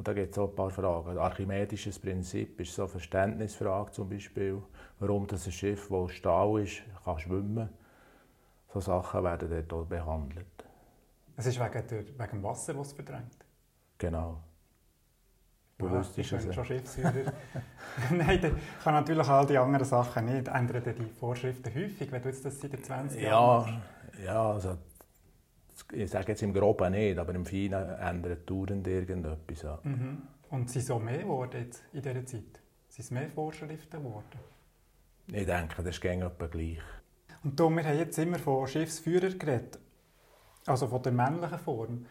Und 0.00 0.08
da 0.08 0.14
gibt 0.14 0.32
es 0.32 0.38
auch 0.38 0.48
ein 0.48 0.54
paar 0.54 0.70
Fragen. 0.70 1.18
Archimedisches 1.18 1.98
Prinzip 1.98 2.58
ist 2.58 2.74
so 2.74 2.84
eine 2.84 2.88
Verständnisfrage 2.88 3.92
zum 3.92 4.08
Beispiel, 4.08 4.62
warum 4.98 5.26
das 5.26 5.44
ein 5.44 5.52
Schiff, 5.52 5.88
das 5.90 6.12
Stahl 6.12 6.62
ist, 6.62 6.80
kann 7.04 7.18
schwimmen. 7.18 7.68
So 8.72 8.80
Sachen 8.80 9.22
werden 9.22 9.50
dort 9.50 9.72
auch 9.74 9.84
behandelt. 9.84 10.64
Es 11.36 11.44
ist 11.44 11.60
wegen, 11.60 11.86
der, 11.86 11.98
wegen 11.98 12.30
dem 12.30 12.42
Wasser, 12.42 12.72
das 12.72 12.86
es 12.86 12.92
verdrängt? 12.94 13.44
Genau. 13.98 14.42
Bewusst 15.76 16.16
ja, 16.16 16.22
ist 16.22 16.32
es. 16.32 16.54
schon 16.54 16.64
Schiffsführer. 16.64 17.34
Nein, 18.10 18.40
dann 18.40 18.58
kann 18.82 18.94
natürlich 18.94 19.28
all 19.28 19.44
die 19.44 19.58
anderen 19.58 19.84
Sachen 19.84 20.24
nicht. 20.24 20.48
Ändern 20.48 20.82
die 20.82 21.04
Vorschriften 21.10 21.74
häufig, 21.74 22.10
wenn 22.10 22.22
du 22.22 22.30
jetzt 22.30 22.42
das 22.42 22.58
seit 22.58 22.86
20 22.86 23.20
Jahren 23.20 23.82
Ja, 24.18 24.24
ja 24.24 24.50
also 24.52 24.78
Ich 25.92 26.10
sage 26.10 26.28
jetzt 26.28 26.42
im 26.42 26.52
Groben 26.52 26.92
nicht, 26.92 27.18
aber 27.18 27.34
im 27.34 27.44
Feinen 27.44 27.90
ändert 27.98 28.48
dauernd 28.48 28.86
irgendetwas. 28.86 29.62
Ja. 29.62 29.78
Mhm. 29.82 30.22
Und 30.50 30.70
sind 30.70 30.84
so 30.84 30.98
mehr 30.98 31.18
geworden 31.18 31.62
jetzt 31.64 31.84
in 31.92 32.02
dieser 32.02 32.26
Zeit? 32.26 32.60
Sind 32.88 33.04
es 33.04 33.10
mehr 33.10 33.30
Vorschriften 33.30 34.02
geworden? 34.02 34.38
Ich 35.28 35.46
denke, 35.46 35.82
das 35.82 35.96
ist 35.96 36.04
etwa 36.04 36.46
gleich. 36.46 36.80
Und 37.44 37.58
da, 37.58 37.68
wir 37.70 37.84
haben 37.84 37.98
jetzt 37.98 38.18
immer 38.18 38.38
von 38.38 38.66
Schiffsführer 38.66 39.30
geredet, 39.30 39.78
also 40.66 40.88
von 40.88 41.02
der 41.02 41.12
männlichen 41.12 41.58
Form. 41.58 42.06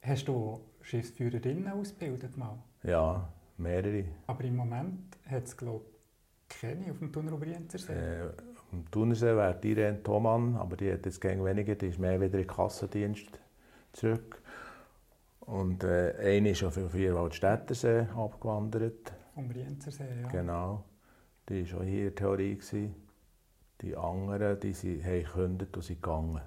Hast 0.00 0.28
du 0.28 0.60
Schiffsführerinnen 0.80 1.68
ausgebildet 1.68 2.36
mal? 2.36 2.58
Ja, 2.82 3.28
mehrere. 3.58 4.04
Aber 4.26 4.44
im 4.44 4.56
Moment 4.56 5.16
hat 5.26 5.44
es, 5.44 5.56
glaube 5.56 5.84
ich, 6.48 6.60
keine 6.60 6.90
auf 6.90 6.98
dem 6.98 7.10
und 7.14 7.40
Brienzersee. 7.40 7.92
Äh, 7.92 8.30
dem 8.72 8.90
Thunersee 8.90 9.36
wäre 9.36 9.58
die 9.62 9.72
Irene 9.72 10.02
Thomann, 10.02 10.56
aber 10.56 10.76
die 10.76 10.92
hat 10.92 11.04
jetzt 11.04 11.20
gegen 11.20 11.44
weniger, 11.44 11.74
die 11.74 11.88
ist 11.88 11.98
mehr 11.98 12.20
wieder 12.20 12.38
in 12.38 12.46
den 12.46 12.46
Kassendienst 12.46 13.38
zurück. 13.92 14.42
Und 15.40 15.84
äh, 15.84 16.14
eine 16.18 16.50
ist 16.50 16.62
auf 16.64 16.74
den 16.74 16.88
Vierwaldstättersee 16.88 18.06
abgewandert. 18.16 19.12
Vom 19.34 19.48
Brienzersee, 19.48 20.22
ja. 20.22 20.28
Genau. 20.28 20.84
Die 21.48 21.70
war 21.72 21.80
auch 21.80 21.84
hier 21.84 22.08
in 22.08 22.16
Theorie. 22.16 22.54
Gewesen. 22.54 22.94
Die 23.80 23.96
anderen 23.96 24.60
die 24.60 24.72
sie, 24.72 25.02
haben 25.04 25.24
gekündigt 25.24 25.76
und 25.76 25.82
sind 25.82 26.00
gegangen. 26.00 26.40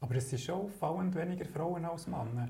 Aber 0.00 0.14
es 0.14 0.30
sind 0.30 0.40
schon 0.40 0.54
auffallend 0.66 1.14
weniger 1.16 1.44
Frauen 1.44 1.84
als 1.84 2.06
Männer. 2.06 2.48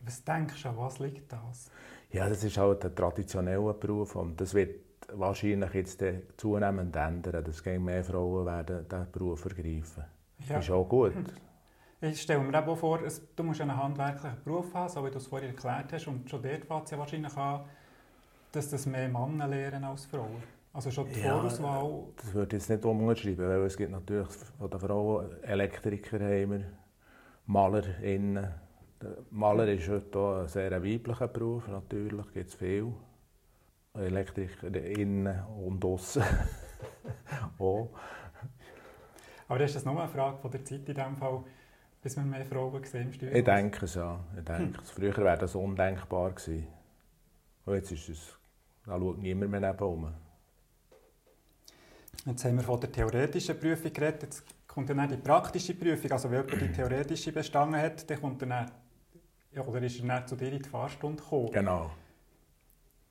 Was 0.00 0.24
denkst 0.24 0.62
du, 0.62 0.68
an 0.70 0.76
was 0.78 0.98
liegt 0.98 1.30
das? 1.30 1.70
Ja, 2.10 2.28
das 2.28 2.42
ist 2.42 2.56
halt 2.56 2.84
ein 2.84 2.94
traditioneller 2.94 3.74
Beruf 3.74 4.16
und 4.16 4.40
das 4.40 4.54
wird 4.54 4.85
wahrscheinlich 5.12 5.72
jetzt 5.74 6.02
zunehmend 6.36 6.96
ändern, 6.96 7.44
dass 7.44 7.64
mehr 7.64 8.04
Frauen 8.04 8.46
werden 8.46 8.86
diesen 8.88 9.10
Beruf 9.12 9.44
ergreifen. 9.44 10.04
Ja. 10.48 10.56
Das 10.56 10.64
ist 10.64 10.70
auch 10.70 10.88
gut. 10.88 11.14
Ich 11.98 12.20
stelle 12.20 12.40
mir 12.40 12.68
auch 12.68 12.76
vor, 12.76 13.00
du 13.36 13.42
musst 13.42 13.62
einen 13.62 13.74
handwerklichen 13.74 14.36
Beruf 14.44 14.72
haben, 14.74 14.90
so 14.90 15.02
wie 15.04 15.10
du 15.10 15.16
es 15.16 15.26
vorhin 15.26 15.48
erklärt 15.48 15.90
hast. 15.94 16.06
Und 16.06 16.28
schon 16.28 16.42
dort 16.42 16.64
fängt 16.66 16.84
es 16.84 16.90
ja 16.90 16.98
wahrscheinlich 16.98 17.34
an, 17.34 17.62
dass 18.52 18.68
das 18.68 18.84
mehr 18.84 19.08
Männer 19.08 19.48
lehren 19.48 19.82
als 19.82 20.04
Frauen. 20.04 20.42
Also 20.74 20.90
schon 20.90 21.08
die 21.08 21.20
Ja, 21.20 21.38
Vorauswahl. 21.38 22.04
Das 22.16 22.34
würde 22.34 22.54
ich 22.54 22.62
jetzt 22.62 22.68
nicht 22.68 22.84
umschreiben, 22.84 23.48
weil 23.48 23.62
es 23.62 23.78
gibt 23.78 23.90
natürlich 23.90 24.28
von 24.58 24.68
den 24.68 24.78
Frauen 24.78 25.42
Elektriker, 25.42 26.20
haben 26.20 26.50
wir, 26.50 26.64
MalerInnen. 27.46 28.46
Der 29.00 29.16
Maler 29.30 29.68
ist 29.68 29.88
heute 29.88 30.18
auch 30.18 30.40
ein 30.40 30.48
sehr 30.48 30.70
weiblicher 30.72 31.28
Beruf, 31.28 31.66
natürlich 31.68 32.32
gibt 32.32 32.48
es 32.50 32.54
viel. 33.96 34.06
Elektrikerinnen 34.06 35.44
und 35.46 35.84
aussen 35.84 36.22
auch. 37.58 37.90
Aber 39.48 39.60
ist 39.60 39.76
das 39.76 39.84
nur 39.84 40.00
eine 40.00 40.08
Frage 40.08 40.38
von 40.38 40.50
der 40.50 40.64
Zeit 40.64 40.88
in 40.88 40.94
dem 40.94 41.16
Fall, 41.16 41.44
bis 42.02 42.16
wir 42.16 42.24
mehr 42.24 42.44
Frauen 42.44 42.82
sehen 42.84 43.02
im 43.02 43.12
Steuerhaus? 43.12 43.38
Ich 43.38 43.44
denke 43.44 43.84
es 43.84 43.94
ja. 43.94 44.20
Ich 44.36 44.44
denke, 44.44 44.80
es. 44.82 44.90
Früher 44.90 45.16
wäre 45.16 45.38
das 45.38 45.54
undenkbar 45.54 46.32
gewesen. 46.32 46.66
Und 47.64 47.74
jetzt 47.74 47.92
ist 47.92 48.08
es, 48.08 48.36
da 48.84 48.98
schaut 48.98 49.18
niemand 49.18 49.50
mehr 49.50 49.60
nebenan. 49.60 50.14
Jetzt 52.24 52.44
haben 52.44 52.56
wir 52.56 52.64
von 52.64 52.80
der 52.80 52.90
theoretischen 52.90 53.58
Prüfung 53.58 53.92
geredet, 53.92 54.22
jetzt 54.24 54.44
kommt 54.66 54.90
dann 54.90 55.08
die 55.08 55.16
praktische 55.16 55.74
Prüfung. 55.74 56.10
Also 56.10 56.30
wenn 56.30 56.44
jemand 56.44 56.62
die 56.62 56.72
theoretische 56.72 57.32
bestanden 57.32 57.80
hat, 57.80 58.08
dann 58.10 58.20
kommt 58.20 58.42
er 58.42 58.48
dann, 58.48 59.66
oder 59.66 59.82
ist 59.82 60.00
er 60.00 60.06
dann 60.06 60.26
zu 60.26 60.34
dir 60.34 60.52
in 60.52 60.62
die 60.62 60.68
Fahrstunde 60.68 61.22
gekommen. 61.22 61.52
Genau. 61.52 61.90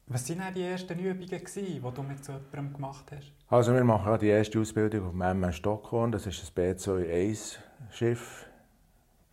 Was 0.07 0.29
waren 0.29 0.53
die 0.53 0.61
ersten 0.61 0.99
Übungen, 0.99 1.27
die 1.27 1.81
du 1.81 2.03
mit 2.03 2.23
so 2.23 2.33
jemandem 2.33 2.73
gemacht 2.73 3.05
hast? 3.11 3.33
Also 3.47 3.73
wir 3.73 3.83
machen 3.83 4.11
ja 4.11 4.17
die 4.19 4.27
erste 4.27 4.59
Ausbildung 4.59 5.07
auf 5.07 5.11
dem 5.11 5.21
MS 5.21 5.55
Stockholm. 5.55 6.11
Das 6.11 6.27
ist 6.27 6.43
ein 6.55 6.75
B21-Schiff, 6.75 8.45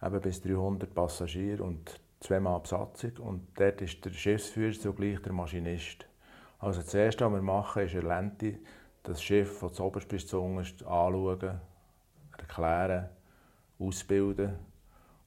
eben 0.03 0.21
bis 0.23 0.41
300 0.41 0.95
Passagiere 0.95 1.63
und 1.63 2.01
zweimal 2.21 2.59
Besatzung. 2.61 3.13
Und 3.19 3.49
dort 3.55 3.83
ist 3.83 4.03
der 4.03 4.13
Schiffsführer 4.13 4.73
zugleich 4.73 5.21
der 5.21 5.35
Maschinist. 5.35 6.07
Also 6.59 6.81
das 6.81 6.95
Erste, 6.95 7.27
was 7.27 7.33
wir 7.35 7.43
machen, 7.43 7.83
ist 7.83 7.95
Erlente, 7.95 8.59
das 9.03 9.23
Schiff 9.23 9.59
von 9.59 9.75
zuoberst 9.75 10.09
bis 10.09 10.27
zu 10.27 10.41
unterst 10.41 10.83
anschauen, 10.85 11.61
erklären, 12.39 13.11
ausbilden. 13.79 14.55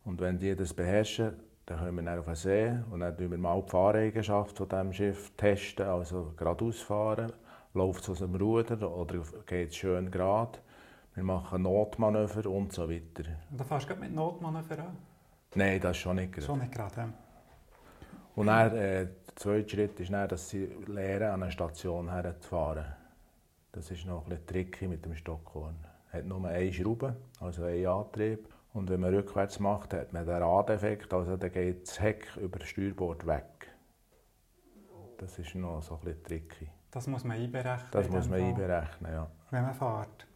Und 0.05 0.19
wenn 0.19 0.39
die 0.39 0.55
das 0.55 0.73
beherrschen, 0.73 1.35
dann 1.65 1.79
können 1.79 1.95
wir 1.95 2.03
dann 2.03 2.19
auf 2.19 2.25
den 2.25 2.35
See 2.35 2.73
und 2.91 2.99
dann 2.99 3.15
testen 3.17 3.31
wir 3.31 3.37
mal 3.37 3.61
die 3.61 3.69
Fahreigenschaft 3.69 4.57
von 4.57 4.69
diesem 4.69 4.93
Schiff 4.93 5.31
testen, 5.35 5.87
also 5.87 6.33
geradeaus 6.37 6.81
fahren, 6.81 7.33
läuft 7.73 8.03
es 8.03 8.09
aus 8.09 8.19
dem 8.19 8.35
Ruder 8.35 8.91
oder 8.91 9.21
geht 9.45 9.69
es 9.69 9.75
schön 9.75 10.11
gerade. 10.11 10.59
Wir 11.15 11.23
machen 11.23 11.61
Notmanöver 11.61 12.49
und 12.49 12.73
so 12.73 12.89
weiter. 12.89 13.23
Und 13.49 13.59
da 13.59 13.63
fährst 13.63 13.89
du 13.89 13.95
mit 13.95 14.13
Notmanöver 14.13 14.79
an? 14.79 14.97
Nein, 15.55 15.79
das 15.79 15.91
ist 15.91 16.03
schon 16.03 16.17
nicht 16.17 16.33
gerade. 16.33 16.45
Schon 16.45 16.59
nicht 16.59 16.73
gerade. 16.73 16.95
ja. 16.97 17.09
Und 18.35 18.47
dann, 18.47 18.75
äh, 18.75 19.05
der 19.05 19.35
zweite 19.35 19.69
Schritt 19.69 19.99
ist 20.01 20.11
dann, 20.11 20.27
dass 20.27 20.49
sie 20.49 20.65
lernen, 20.87 21.31
an 21.31 21.43
eine 21.43 21.51
Station 21.51 22.11
herzufahren. 22.11 22.85
Das 23.71 23.89
ist 23.91 24.05
noch 24.05 24.23
ein 24.23 24.29
bisschen 24.29 24.45
tricky 24.45 24.87
mit 24.87 25.05
dem 25.05 25.15
Stockhorn. 25.15 25.75
Es 26.07 26.15
hat 26.15 26.25
nur 26.25 26.45
eine 26.45 26.71
Schraube, 26.71 27.15
also 27.39 27.63
einen 27.63 27.87
Antrieb. 27.87 28.47
Und 28.75 28.89
wenn 28.89 28.99
man 28.99 29.15
rückwärts 29.15 29.61
macht, 29.61 29.93
hat 29.93 30.11
man 30.11 30.25
den 30.25 30.35
Radeffekt, 30.35 31.13
also 31.13 31.37
dann 31.37 31.49
geht 31.49 31.87
das 31.87 31.97
Heck 32.01 32.35
über 32.35 32.59
das 32.59 32.67
Steuerbord 32.67 33.25
weg. 33.25 33.73
Das 35.17 35.39
ist 35.39 35.55
noch 35.55 35.81
so 35.81 35.93
ein 35.95 36.01
bisschen 36.01 36.23
tricky. 36.23 36.69
Das 36.91 37.07
muss 37.07 37.23
man 37.23 37.37
einberechnen. 37.37 37.87
Das 37.91 38.09
muss 38.09 38.27
man 38.27 38.41
einberechnen, 38.41 39.13
ja. 39.13 39.31
Wenn 39.49 39.61
man 39.63 39.73
fährt. 39.73 40.27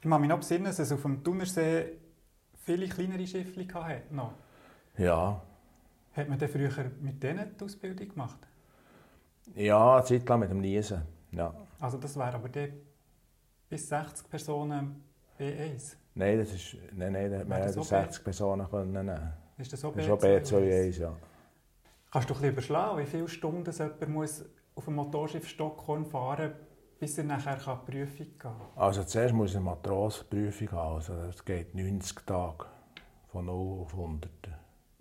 Ich 0.00 0.10
kann 0.10 0.20
mich 0.20 0.28
noch 0.28 0.38
besinnen, 0.38 0.64
dass 0.64 0.80
es 0.80 0.90
auf 0.90 1.02
dem 1.02 1.22
Thunersee 1.22 1.98
viele 2.64 2.88
kleinere 2.88 3.28
Schiffe 3.28 3.64
hatte. 3.74 4.12
Noch. 4.12 4.32
Ja, 4.96 5.40
Hat 6.14 6.28
man 6.28 6.36
dann 6.36 6.48
früher 6.48 6.72
mit 7.00 7.22
denen 7.22 7.56
die 7.56 7.64
Ausbildung 7.64 8.08
gemacht? 8.08 8.38
ja 9.54 9.94
eine 9.98 10.04
Zeit 10.04 10.28
lang 10.28 10.40
mit 10.40 10.50
dem 10.50 10.60
Niesen. 10.60 11.02
Ja. 11.30 11.54
Also 11.78 11.96
das 11.98 12.16
wäre 12.16 12.34
aber 12.34 12.48
bis 13.68 13.88
60 13.88 14.28
Personen 14.28 15.07
B1. 15.38 15.96
Nein, 16.14 16.38
das 16.38 16.52
ist, 16.52 16.76
nein, 16.92 17.12
nein, 17.12 17.30
da 17.30 17.38
hat 17.38 17.48
man 17.48 17.58
Wäre 17.58 17.66
das 17.66 17.76
ja 17.76 17.82
auch 17.82 18.04
60 18.04 18.24
Personen 18.24 18.68
können 18.68 18.92
nehmen. 18.92 19.32
Ist 19.56 19.72
das 19.72 19.80
so 19.80 19.90
Das 19.90 20.00
ist 20.00 20.06
schon 20.06 20.18
B21, 20.18 21.00
ja. 21.00 21.12
Kannst 22.10 22.30
du 22.30 22.34
ein 22.34 22.36
bisschen 22.36 22.52
überschlagen, 22.52 22.98
wie 22.98 23.06
viele 23.06 23.28
Stunden 23.28 23.70
jemand 23.70 24.08
muss 24.08 24.44
auf 24.74 24.84
dem 24.84 24.94
Motorschiff 24.94 25.46
Stockholm 25.46 26.06
fahren 26.06 26.52
bis 26.98 27.16
er 27.18 27.24
nachher 27.24 27.56
die 27.56 27.90
Prüfung 27.90 28.26
gehen 28.26 28.38
kann? 28.38 28.54
Also 28.76 29.04
zuerst 29.04 29.34
muss 29.34 29.54
eine 29.54 29.64
Matrosenprüfung 29.64 30.72
haben, 30.72 30.94
also 30.96 31.14
das 31.14 31.44
geht 31.44 31.74
90 31.74 32.26
Tage, 32.26 32.66
von 33.28 33.46
0 33.46 33.82
auf 33.82 33.92
100. 33.92 34.30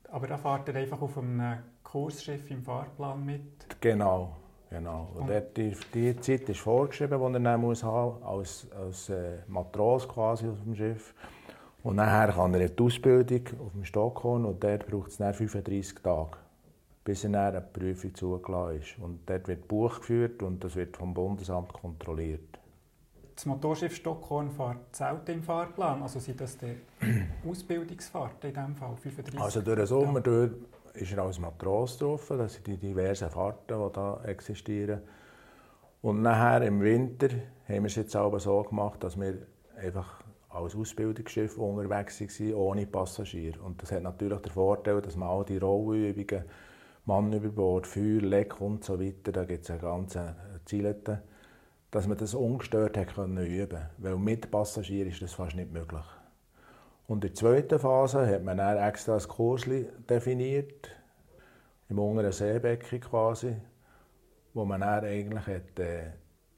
Aber 0.10 0.28
da 0.28 0.38
fährt 0.38 0.70
er 0.70 0.76
einfach 0.76 1.02
auf 1.02 1.18
einem 1.18 1.58
Kursschiff 1.84 2.50
im 2.52 2.64
Fahrplan 2.64 3.26
mit. 3.26 3.82
Genau, 3.82 4.38
genau. 4.70 5.10
Und 5.16 5.30
dort 5.30 5.56
die, 5.58 5.76
die 5.94 6.20
Zeit 6.20 6.50
ist 6.50 6.60
vorgeschrieben, 6.60 7.20
die 7.20 7.34
er 7.36 7.40
dann 7.40 7.62
muss 7.62 7.84
haben 7.84 8.24
als, 8.24 8.68
als 8.72 9.10
äh, 9.10 9.40
Matros 9.48 10.08
quasi 10.08 10.48
auf 10.48 10.62
dem 10.64 10.76
Schiff. 10.76 11.14
Und 11.84 11.96
nachher 11.96 12.34
kann 12.34 12.54
er 12.54 12.62
in 12.62 12.76
die 12.76 12.84
Ausbildung 12.84 13.42
auf 13.66 13.72
dem 13.72 13.86
Stockholm 13.86 14.46
und 14.46 14.64
dort 14.64 14.88
braucht 14.88 15.10
es 15.10 15.18
dann 15.18 15.34
35 15.34 16.00
Tage, 16.00 16.32
bis 17.04 17.24
er 17.24 17.30
dann 17.30 17.56
eine 17.56 17.62
Prüfung 17.62 18.14
zugelassen 18.14 18.82
ist. 18.82 19.00
Und 19.00 19.20
dort 19.26 19.48
wird 19.48 19.68
Buch 19.68 20.00
geführt 20.00 20.44
und 20.44 20.64
das 20.64 20.76
wird 20.76 20.98
vom 20.98 21.14
Bundesamt 21.14 21.72
kontrolliert. 21.72 22.60
Das 23.38 23.46
Motorschiff 23.46 23.96
Stockholm 23.96 24.50
fährt 24.50 24.96
selten 24.96 25.32
im 25.32 25.44
Fahrplan. 25.44 26.02
Also 26.02 26.20
sind 26.20 26.42
das 26.42 26.58
die 26.58 26.76
Ausbildungsfahrten 27.48 28.50
in 28.50 28.56
diesem 28.56 28.76
Fall, 28.76 28.96
35 28.96 29.40
Also 29.40 29.62
durch 29.62 29.78
den 29.78 29.86
Sommer 29.86 30.22
durch 30.22 30.52
ist 30.98 31.14
er 31.14 31.24
als 31.24 31.40
Matros 31.40 31.98
drauf, 31.98 32.28
das 32.30 32.56
sind 32.56 32.68
die 32.68 32.78
diversen 32.78 33.30
Fahrten, 33.30 33.78
die 33.78 33.94
da 33.94 34.22
existieren. 34.26 35.02
Und 36.02 36.22
nachher 36.22 36.66
im 36.66 36.82
Winter 36.82 37.30
haben 37.68 37.84
wir 37.84 37.86
es 37.86 37.96
jetzt 37.96 38.16
aber 38.16 38.40
so 38.40 38.62
gemacht, 38.64 39.04
dass 39.04 39.20
wir 39.20 39.38
einfach 39.78 40.24
als 40.50 40.76
Ausbildungsschiff 40.76 41.58
unterwegs 41.58 42.22
waren, 42.22 42.54
ohne 42.54 42.86
Passagier. 42.86 43.54
Und 43.64 43.82
das 43.82 43.92
hat 43.92 44.04
natürlich 44.04 44.40
den 44.40 44.52
Vorteil, 44.52 45.02
dass 45.02 45.16
man 45.16 45.30
all 45.30 45.46
die 45.46 45.58
Rollübungen, 45.58 46.46
Mann 47.06 47.32
über 47.32 47.50
Bord, 47.50 47.88
Feuer, 47.88 48.22
Leck 48.22 48.60
und 48.60 48.84
so 48.84 49.00
weiter, 49.00 49.32
da 49.32 49.46
gibt 49.46 49.64
es 49.64 49.72
eine 49.72 49.80
ganze 49.80 50.36
Zielete, 50.66 51.22
dass 51.90 52.06
man 52.06 52.18
das 52.18 52.34
ungestört 52.34 52.98
hat 52.98 53.16
können 53.16 53.46
üben 53.46 53.82
Weil 53.98 54.18
mit 54.18 54.52
Passagier 54.52 55.08
ist 55.08 55.22
das 55.22 55.34
fast 55.34 55.56
nicht 55.56 55.72
möglich. 55.72 56.04
Und 57.08 57.24
in 57.24 57.32
der 57.32 57.34
zweiten 57.36 57.80
Phase 57.80 58.28
hat 58.28 58.44
man 58.44 58.58
dann 58.58 58.78
extra 58.78 59.16
ein 59.16 59.28
Kursli 59.28 59.88
definiert, 60.10 60.90
im 61.90 62.00
unteren 62.00 62.34
Seebecken 62.34 63.00
quasi, 63.00 63.56
wo 64.54 64.66
man 64.66 64.82
dann 64.82 65.06
eigentlich 65.06 65.48
hat, 65.48 65.80
äh, 65.80 66.12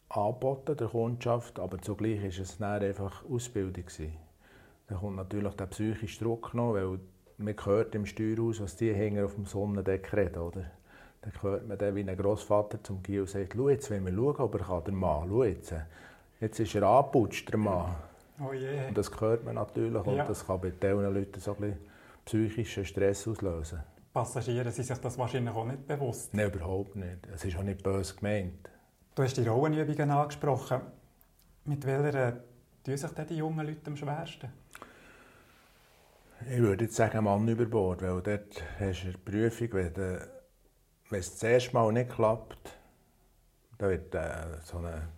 angeboten 0.10 0.76
der 0.76 0.88
Kundschaft, 0.88 1.60
aber 1.60 1.80
zugleich 1.80 2.22
war 2.24 2.30
es 2.30 2.58
dann 2.58 2.82
einfach 2.82 3.24
Ausbildung. 3.30 3.86
Gewesen. 3.86 4.14
Da 4.88 4.96
kommt 4.96 5.18
natürlich 5.18 5.54
der 5.54 5.68
psychische 5.68 6.24
Druck 6.24 6.56
noch, 6.56 6.74
weil 6.74 7.00
man 7.38 7.56
hört 7.64 7.94
im 7.94 8.08
Steuerhaus, 8.08 8.60
was 8.60 8.76
die 8.76 8.92
Hänger 8.92 9.26
auf 9.26 9.36
dem 9.36 9.46
Sonnendeck 9.46 10.12
reden, 10.14 10.40
oder? 10.40 10.66
Dann 11.22 11.34
hört 11.42 11.68
man 11.68 11.78
dann 11.78 11.96
wie 11.96 12.10
ein 12.10 12.18
Grossvater 12.18 12.82
zum 12.84 13.04
Gil 13.04 13.22
und 13.22 13.30
sagt, 13.30 13.54
schau 13.56 13.70
jetzt, 13.70 13.92
wenn 13.92 14.04
wir 14.04 14.14
schauen, 14.14 14.38
ob 14.38 14.56
er 14.56 14.66
kann, 14.66 14.84
der 14.84 14.94
Mann, 14.94 15.28
schau 15.30 15.44
jetzt. 15.44 15.76
Jetzt 16.42 16.60
ist 16.60 16.74
er 16.74 16.84
angeputscht, 16.84 17.52
der 17.52 17.60
Mann. 17.60 18.09
Oh 18.42 18.54
je. 18.54 18.88
Und 18.88 18.98
das 18.98 19.12
hört 19.20 19.44
man 19.44 19.56
natürlich 19.56 19.94
Ja. 19.94 20.00
und 20.02 20.18
das 20.30 20.46
kann 20.46 20.62
bei 20.62 20.70
diesen 20.70 21.14
Leuten 21.14 21.40
so 21.40 21.52
ein 21.56 21.58
bisschen 21.58 21.78
psychischen 22.26 22.86
Stress 22.86 23.28
auslösen. 23.28 23.80
Passagiere 24.14 24.72
sind 24.72 24.86
sich 24.86 24.98
das 24.98 25.18
wahrscheinlich 25.18 25.54
auch 25.54 25.66
nicht 25.66 25.86
bewusst. 25.88 26.34
Nein, 26.34 26.52
überhaupt 26.52 26.96
nicht. 26.96 27.28
Es 27.34 27.44
ist 27.46 27.58
auch 27.58 27.64
nicht 27.64 27.84
böse 27.84 28.16
gemeint. 28.16 28.70
Du 29.16 29.24
hast 29.24 29.36
die 29.38 29.48
Rollenübungen 29.48 30.10
angesprochen. 30.12 30.82
Mit 31.66 31.86
welcher 31.86 32.38
tun 32.84 32.98
sich 32.98 33.12
denn 33.12 33.28
die 33.28 33.38
jungen 33.38 33.66
Leute 33.68 33.88
am 33.88 33.96
schwersten? 33.98 34.50
Ich 36.50 36.58
würde 36.60 36.86
jetzt 36.86 36.96
sagen 36.96 37.24
Mann 37.26 37.48
über 37.48 37.66
Bord, 37.66 38.02
weil 38.02 38.22
dort 38.22 38.64
hast 38.80 39.04
du 39.04 39.08
eine 39.10 39.18
Prüfung, 39.18 39.74
wenn, 39.74 39.94
de, 39.94 40.20
wenn 41.10 41.20
es 41.20 41.32
das 41.34 41.44
erste 41.44 41.74
Mal 41.74 41.92
nicht 41.92 42.10
klappt, 42.12 42.78
dann 43.78 43.90
wird 43.90 44.16
äh, 44.16 44.58
so 44.64 44.78
eine 44.78 45.10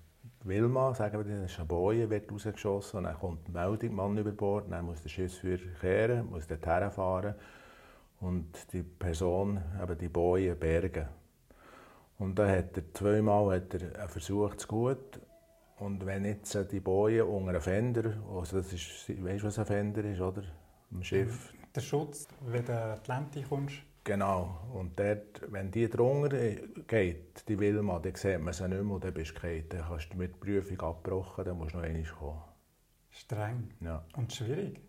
Wilma, 0.43 0.93
sagen 0.93 1.19
wir, 1.19 1.23
das 1.23 1.51
ist 1.51 1.59
eine 1.59 1.67
Boje, 1.67 2.09
wird 2.09 2.31
rausgeschossen 2.31 2.97
und 2.99 3.03
dann 3.03 3.19
kommt 3.19 3.47
die 3.47 3.51
Meldung, 3.51 3.95
Mann 3.95 4.17
über 4.17 4.31
Bord, 4.31 4.71
dann 4.71 4.85
muss 4.85 5.01
der 5.01 5.09
Schiffsführer 5.09 5.61
kehren, 5.79 6.29
muss 6.29 6.47
dort 6.47 6.65
herfahren 6.65 7.35
und 8.21 8.73
die 8.73 8.83
Person, 8.83 9.61
eben 9.81 9.97
die 9.97 10.09
Boje, 10.09 10.55
bergen. 10.55 11.07
Und 12.17 12.37
dann 12.37 12.49
hat 12.49 12.77
er 12.77 12.93
zweimal 12.93 13.55
hat 13.55 13.73
er 13.73 14.07
versucht, 14.07 14.59
es 14.59 14.67
gut. 14.67 15.19
Und 15.77 16.05
wenn 16.05 16.25
jetzt 16.25 16.55
die 16.71 16.79
Boje 16.79 17.25
unter 17.25 17.49
einem 17.49 17.61
Fender, 17.61 18.13
also 18.31 18.57
das 18.57 18.71
ist, 18.73 19.09
weißt 19.09 19.43
du, 19.43 19.47
was 19.47 19.57
ein 19.57 19.65
Fender 19.65 20.03
ist, 20.05 20.21
oder? 20.21 20.43
Im 20.91 21.03
Schiff. 21.03 21.53
Der 21.73 21.81
Schutz, 21.81 22.27
wenn 22.41 22.65
du 22.65 22.71
die 22.71 22.77
Atlantik 22.77 23.49
kommst. 23.49 23.77
Genau. 24.03 24.59
Und 24.73 24.99
dort, 24.99 25.41
wenn 25.51 25.69
die 25.69 25.89
drunter 25.89 26.37
geht, 26.87 27.47
die 27.47 27.59
Wilma, 27.59 27.99
dann 27.99 28.15
sieht 28.15 28.39
man 28.39 28.53
sie 28.53 28.67
nicht 28.67 28.83
mehr 28.83 28.95
und 28.95 29.03
dann 29.03 29.13
bist 29.13 29.31
du 29.31 29.35
gefallen. 29.35 29.65
Dann 29.69 29.83
kannst 29.87 30.13
du 30.13 30.17
mit 30.17 30.33
der 30.33 30.39
Prüfung 30.39 30.81
abgebrochen, 30.81 31.45
dann 31.45 31.57
musst 31.57 31.73
du 31.73 31.77
noch 31.77 31.85
einmal 31.85 32.03
kommen. 32.03 32.41
Streng. 33.11 33.69
Ja. 33.81 34.03
Und 34.15 34.33
schwierig. 34.33 34.81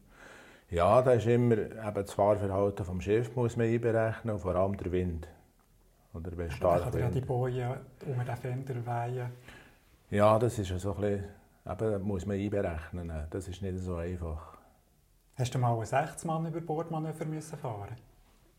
Ja, 0.71 1.03
da 1.03 1.13
ist 1.13 1.27
immer 1.27 1.59
eben 1.59 1.95
das 1.95 2.13
Fahrverhalten 2.15 2.87
vom 2.87 3.01
Schiff 3.01 3.37
muss 3.37 3.59
man 3.59 3.67
einberechnen 3.67 4.35
und 4.35 4.41
vor 4.41 4.55
allem 4.55 4.77
der 4.79 4.91
Wind. 4.91 5.29
Oder 6.15 6.37
wenn 6.37 6.51
stark 6.51 6.91
kann 6.91 6.99
ja 6.99 7.11
die 7.11 7.21
Boje 7.21 7.81
um 8.07 8.25
den 8.25 8.37
Fender 8.37 8.75
wehen. 8.75 9.31
Ja, 10.11 10.39
das 10.39 10.59
ist 10.59 10.69
so 10.81 10.95
ein 10.95 11.01
bisschen, 11.01 11.25
eben, 11.67 11.93
das 11.93 12.03
muss 12.03 12.25
man 12.25 12.39
einberechnen. 12.39 13.13
Das 13.29 13.49
ist 13.49 13.61
nicht 13.61 13.79
so 13.79 13.97
einfach. 13.97 14.57
Hast 15.37 15.55
du 15.55 15.59
mal 15.59 15.75
einen 15.75 15.85
60 15.85 16.25
Mann 16.25 16.47
über 16.47 16.61
Bordmanöver 16.61 17.25
müssen 17.27 17.59
fahren? 17.59 17.97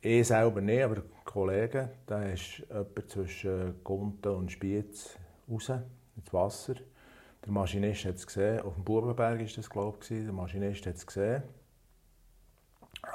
Ich 0.06 0.28
selber 0.28 0.60
nicht, 0.60 0.84
aber 0.84 1.02
Kollegen, 1.24 1.88
da 2.06 2.24
ist 2.24 2.58
jemand 2.58 3.10
zwischen 3.10 3.82
Gunten 3.86 4.34
und 4.34 4.52
Spiez 4.52 5.18
raus 5.50 5.72
ins 6.18 6.34
Wasser. 6.34 6.76
Der 7.46 7.54
Maschinist 7.54 8.04
hat 8.04 8.16
es 8.16 8.28
gesehen, 8.28 8.60
auf 8.64 8.74
dem 8.74 8.84
Bubenberg 8.84 9.40
war 9.40 9.46
das, 9.46 9.70
glaube 9.70 10.00
ich. 10.02 10.10
Der 10.10 10.34
Maschinist 10.34 10.86
hat 10.88 10.96
es 10.96 11.08
gesehen. 11.08 11.44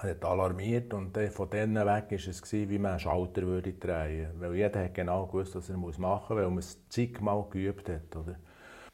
Er 0.03 0.11
hat 0.13 0.25
alarmiert 0.25 0.95
und 0.95 1.15
von 1.31 1.51
dann 1.51 1.75
weg 1.75 1.85
war 1.85 2.13
es, 2.13 2.53
wie 2.53 2.79
man 2.79 2.93
einen 2.93 3.01
Schalter 3.01 3.43
würde 3.43 3.75
drehen 3.75 4.33
würde. 4.33 4.41
Weil 4.41 4.55
jeder 4.55 4.85
hat 4.85 4.95
genau 4.95 5.27
gewusst, 5.27 5.57
was 5.57 5.69
er 5.69 5.77
machen 5.77 5.99
muss, 5.99 6.31
weil 6.31 6.49
man 6.49 6.59
es 6.59 6.89
zigmal 6.89 7.45
geübt 7.51 7.91
hat. 7.91 8.17
Oder? 8.17 8.37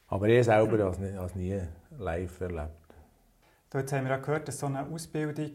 Aber 0.07 0.27
ich 0.27 0.43
selber 0.43 0.83
habe 0.83 1.25
es 1.25 1.35
nie 1.35 1.61
live 1.97 2.41
erlebt. 2.41 2.71
Jetzt 3.73 3.93
haben 3.93 4.03
wir 4.03 4.11
ja 4.11 4.17
gehört, 4.17 4.49
dass 4.49 4.59
so 4.59 4.65
eine 4.65 4.85
Ausbildung 4.85 5.51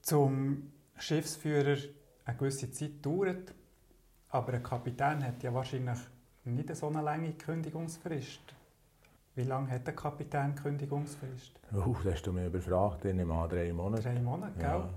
zum 0.00 0.70
Schiffsführer 0.98 1.76
eine 2.24 2.36
gewisse 2.36 2.70
Zeit 2.70 3.04
dauert. 3.04 3.54
Aber 4.30 4.52
ein 4.54 4.62
Kapitän 4.62 5.24
hat 5.24 5.42
ja 5.42 5.52
wahrscheinlich 5.54 5.98
nicht 6.44 6.74
so 6.76 6.88
eine 6.88 7.02
lange 7.02 7.32
Kündigungsfrist. 7.34 8.40
Wie 9.36 9.42
lange 9.44 9.70
hat 9.70 9.86
der 9.86 9.94
Kapitän 9.94 10.54
Kündigungsfrist? 10.54 11.52
Uh, 11.72 11.94
das 12.04 12.14
hast 12.14 12.22
du 12.26 12.32
mich 12.32 12.46
überfragt. 12.46 13.04
Ich 13.04 13.14
nehme 13.14 13.34
an, 13.34 13.48
drei 13.48 13.72
Monate. 13.72 14.02
Drei 14.02 14.20
Monate, 14.20 14.52
gell? 14.58 14.66
Ja. 14.68 14.88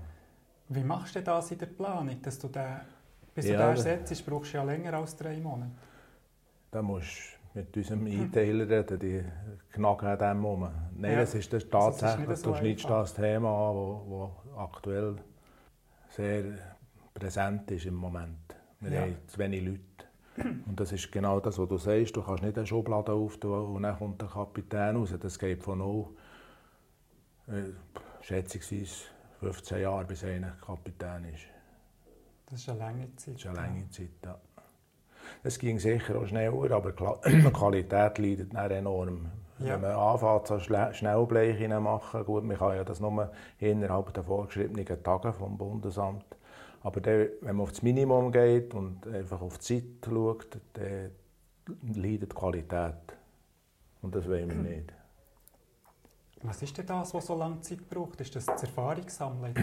Wie 0.68 0.84
machst 0.84 1.16
du 1.16 1.22
das 1.22 1.50
in 1.50 1.58
der 1.58 1.66
Planung? 1.66 2.20
Dass 2.22 2.38
du 2.38 2.48
den, 2.48 2.80
bis 3.34 3.46
Ja, 3.46 3.52
du 3.52 3.58
den 3.58 3.76
das- 3.76 3.84
ersetzt, 3.86 4.26
brauchst 4.26 4.52
du 4.52 4.58
ja 4.58 4.64
länger 4.64 4.94
als 4.94 5.16
drei 5.16 5.38
Monate. 5.40 5.72
Da 6.70 6.82
musst 6.82 7.38
du 7.54 7.58
mit 7.58 7.76
unserem 7.76 8.06
Einteiler 8.06 8.68
reden, 8.68 8.98
die 9.00 9.24
knacken 9.72 10.08
an 10.08 10.18
dem 10.18 10.44
um. 10.44 10.68
Nein, 10.96 11.12
Ja, 11.12 11.20
das 11.20 11.34
ist 11.34 11.52
das 11.52 11.64
also 11.64 11.88
es 11.88 11.94
ist 11.94 12.00
tatsächlich, 12.00 12.28
nicht 12.28 12.38
so 12.40 12.50
du 12.52 12.56
schneidest 12.58 12.90
das 12.90 13.14
Thema 13.14 13.48
an, 13.70 13.74
wo 13.74 14.32
aktuell 14.56 15.16
sehr 16.10 16.44
präsent 17.14 17.70
ist 17.70 17.86
im 17.86 17.94
Moment. 17.94 18.56
Wir 18.80 18.92
Ja. 18.92 19.00
haben 19.02 19.16
zu 19.26 19.38
wenig 19.38 19.64
Leute. 19.64 19.80
Und 20.66 20.78
das 20.78 20.92
ist 20.92 21.10
genau 21.10 21.40
das, 21.40 21.58
was 21.58 21.68
du 21.68 21.78
sagst. 21.78 22.14
Du 22.16 22.22
kannst 22.22 22.44
nicht 22.44 22.56
eine 22.56 22.66
Schublade 22.66 23.12
auftun 23.12 23.74
und 23.76 23.82
dann 23.82 23.98
kommt 23.98 24.20
der 24.20 24.28
Kapitän 24.28 24.96
raus. 24.96 25.12
Das 25.20 25.36
geht 25.38 25.62
von 25.64 25.78
null, 25.78 26.06
äh, 27.48 27.72
schätzungsweise 28.22 29.06
15 29.40 29.80
Jahre, 29.82 30.04
bis 30.04 30.22
einer 30.22 30.52
Kapitän 30.64 31.24
ist. 31.24 31.42
Das 32.46 32.60
ist 32.60 32.68
eine 32.68 32.78
lange 32.78 33.16
Zeit. 33.16 33.34
Das 33.34 33.40
ist 33.42 33.46
eine 33.46 33.56
lange 33.56 33.90
Zeit. 33.90 34.08
Ja. 34.24 34.38
Es 35.42 35.58
ging 35.58 35.78
sicher 35.78 36.16
auch 36.18 36.26
schneller, 36.26 36.70
aber 36.70 36.92
die 37.26 37.42
Qualität 37.50 38.18
leidet 38.18 38.54
enorm. 38.54 39.26
Ja. 39.60 39.74
Wenn 39.74 39.80
man 39.82 39.90
anfängt, 39.92 40.46
so 40.46 40.54
Schle- 40.56 40.92
Schnellblech 40.92 41.68
machen, 41.68 42.24
gut, 42.24 42.44
man 42.44 42.56
kann 42.56 42.76
ja 42.76 42.84
das 42.84 43.00
nur 43.00 43.30
innerhalb 43.58 44.12
der 44.14 44.22
vorgeschriebenen 44.22 45.02
Tage 45.02 45.32
vom 45.32 45.58
Bundesamt. 45.58 46.24
Aber 46.82 47.00
dann, 47.00 47.28
wenn 47.40 47.56
man 47.56 47.64
auf 47.64 47.70
das 47.70 47.82
Minimum 47.82 48.30
geht 48.30 48.72
und 48.74 49.06
einfach 49.08 49.40
auf 49.40 49.58
die 49.58 49.64
Zeit 49.64 49.84
schaut, 50.04 50.58
dann 50.74 51.10
leidet 51.94 52.32
die 52.32 52.36
Qualität. 52.36 52.94
Und 54.00 54.14
das 54.14 54.28
wollen 54.28 54.48
wir 54.48 54.70
nicht. 54.70 54.92
Was 56.42 56.62
ist 56.62 56.78
denn 56.78 56.86
das, 56.86 57.12
was 57.12 57.26
so 57.26 57.34
lange 57.34 57.60
Zeit 57.62 57.88
braucht? 57.90 58.20
Ist 58.20 58.36
das 58.36 58.46
das 58.46 58.62
Erfahrungssammeln? 58.62 59.54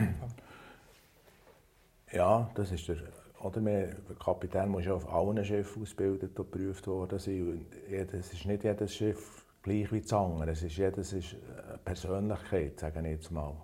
Ja, 2.11 2.49
das 2.53 2.71
ist 2.71 2.87
der. 2.87 2.97
Oder 3.41 3.61
der 3.61 3.95
Kapitän 4.23 4.69
muss 4.69 4.85
ja 4.85 4.93
auf 4.93 5.07
allen 5.13 5.43
Schiffen 5.45 5.83
ausgebildet 5.83 6.37
und 6.39 6.51
geprüft 6.51 6.87
worden 6.87 7.19
sein. 7.19 7.47
Und 7.47 7.65
jedes, 7.87 8.27
es 8.27 8.33
ist 8.33 8.45
nicht 8.45 8.63
jedes 8.63 8.93
Schiff 8.93 9.44
gleich 9.65 9.91
wie 9.91 10.01
das 10.01 10.13
andere. 10.13 10.51
Es 10.51 10.61
ist, 10.61 10.77
jedes 10.77 11.11
ist 11.11 11.35
eine 11.67 11.79
Persönlichkeit, 11.79 12.79
sage 12.79 12.99
ich 12.99 13.07
jetzt 13.07 13.31
mal. 13.31 13.55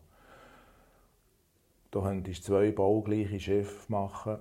Du 1.92 2.02
könntest 2.02 2.44
zwei 2.44 2.72
baugleiche 2.72 3.40
Schiffe 3.40 3.92
machen 3.92 4.40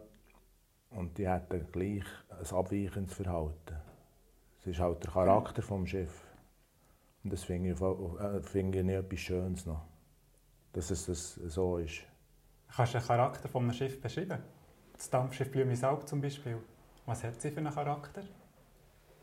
und 0.90 1.18
die 1.18 1.29
hätten 1.29 1.66
gleich 1.70 2.05
ein 2.31 2.57
abweichendes 2.57 3.14
Verhalten. 3.14 3.77
Es 4.59 4.66
ist 4.66 4.81
halt 4.81 5.05
der 5.05 5.11
Charakter 5.11 5.61
des 5.62 5.88
Schiffs. 5.88 6.20
Und 7.23 7.33
das 7.33 7.44
finde 7.44 7.73
ich, 7.73 7.81
äh, 7.81 8.42
finde 8.42 8.79
ich 8.79 8.85
nicht 8.85 8.94
etwas 8.94 9.20
Schönes 9.20 9.66
noch. 9.66 9.83
Dass 10.73 10.90
es 10.90 11.07
das 11.07 11.35
so 11.35 11.77
ist. 11.77 12.01
Kannst 12.75 12.94
du 12.94 12.99
den 12.99 13.07
Charakter 13.07 13.49
von 13.49 13.64
einem 13.64 13.73
Schiff 13.75 14.01
beschreiben? 14.01 14.38
Das 14.94 15.11
Dampfschiff 15.11 15.51
Blümisalp 15.51 16.09
zum 16.09 16.20
Beispiel. 16.20 16.59
Was 17.05 17.25
hat 17.25 17.40
sie 17.40 17.51
für 17.51 17.59
einen 17.59 17.75
Charakter? 17.75 18.23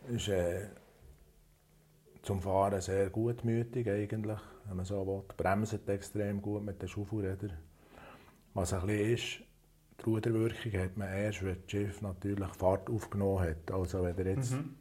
ist 0.09 0.27
äh, 0.29 0.67
zum 2.23 2.41
Fahren 2.41 2.81
sehr 2.81 3.09
gutmütig 3.09 3.89
eigentlich, 3.89 4.39
wenn 4.65 4.77
man 4.77 4.85
so 4.85 5.05
will. 5.05 5.23
Bremset 5.37 5.87
extrem 5.89 6.41
gut 6.41 6.63
mit 6.63 6.81
den 6.81 6.89
Schaufelrädern. 6.89 7.53
Was 8.53 8.73
ein 8.73 8.85
bisschen 8.87 9.13
ist, 9.13 9.43
die 9.99 10.03
Ruderwirkung 10.09 10.71
hat 10.73 10.97
man 10.97 11.07
erst, 11.09 11.43
wenn 11.43 11.57
das 11.61 11.71
Schiff 11.71 12.01
natürlich 12.01 12.49
Fahrt 12.49 12.89
aufgenommen 12.89 13.41
hat. 13.41 13.71
Also 13.71 14.03
wenn 14.03 14.15
du 14.15 14.23
jetzt 14.29 14.51
Mhm. 14.53 14.75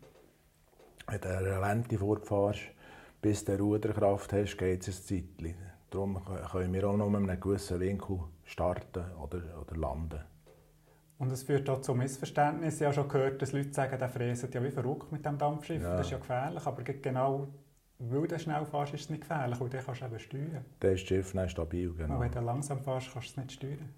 wenn 1.09 1.21
du 1.21 1.37
eine 1.37 1.61
Lente 1.61 1.99
fortfährst, 1.99 2.61
bis 3.23 3.45
du 3.45 3.55
Ruderkraft 3.57 4.33
hast, 4.33 4.57
geht 4.57 4.87
es 4.87 4.99
ein 4.99 5.05
Zeitchen. 5.05 5.55
Darum 5.91 6.23
können 6.25 6.73
wir 6.73 6.89
auch 6.89 6.97
nur 6.97 7.11
mit 7.11 7.31
einem 7.31 7.41
gewissen 7.41 7.81
Winkel 7.81 8.21
starten 8.45 9.05
oder, 9.23 9.43
oder 9.61 9.77
landen. 9.77 10.21
Und 11.19 11.33
es 11.33 11.45
führt 11.45 11.69
auch 11.71 11.81
zu 11.81 11.95
Missverständnissen. 11.95 12.81
Ich 12.81 12.85
habe 12.85 12.95
schon 12.95 13.09
gehört, 13.09 13.41
dass 13.41 13.53
Leute 13.53 13.73
sagen, 13.73 13.99
der 13.99 14.09
fräset 14.09 14.55
ja 14.55 14.63
wie 14.63 14.71
verrückt 14.71 15.11
mit 15.13 15.25
dem 15.25 15.39
Dampfschiff. 15.39 15.83
Ja. 15.83 15.97
Das 15.97 16.07
ist 16.07 16.13
ja 16.13 16.19
gefährlich. 16.19 16.67
Aber 16.67 16.83
genau 16.83 17.49
weil 17.99 18.29
du 18.29 18.39
schnell 18.39 18.65
fährst, 18.67 18.95
ist 18.95 19.03
es 19.03 19.11
nicht 19.11 19.23
gefährlich. 19.23 19.61
Und 19.61 19.73
dann 19.73 19.85
kannst 19.85 20.03
du 20.03 20.07
eben 20.07 20.19
steuern. 20.19 20.65
Dann 20.81 20.93
ist 20.93 21.03
das 21.03 21.09
Schiff 21.09 21.33
dann 21.33 21.49
stabil. 21.49 21.93
Genau. 21.95 22.15
Und 22.15 22.21
wenn 22.21 22.31
du 22.31 22.41
langsam 22.41 22.81
fährst, 22.81 23.13
kannst 23.13 23.29
du 23.29 23.31
es 23.31 23.47
nicht 23.47 23.53
steuern. 23.53 23.89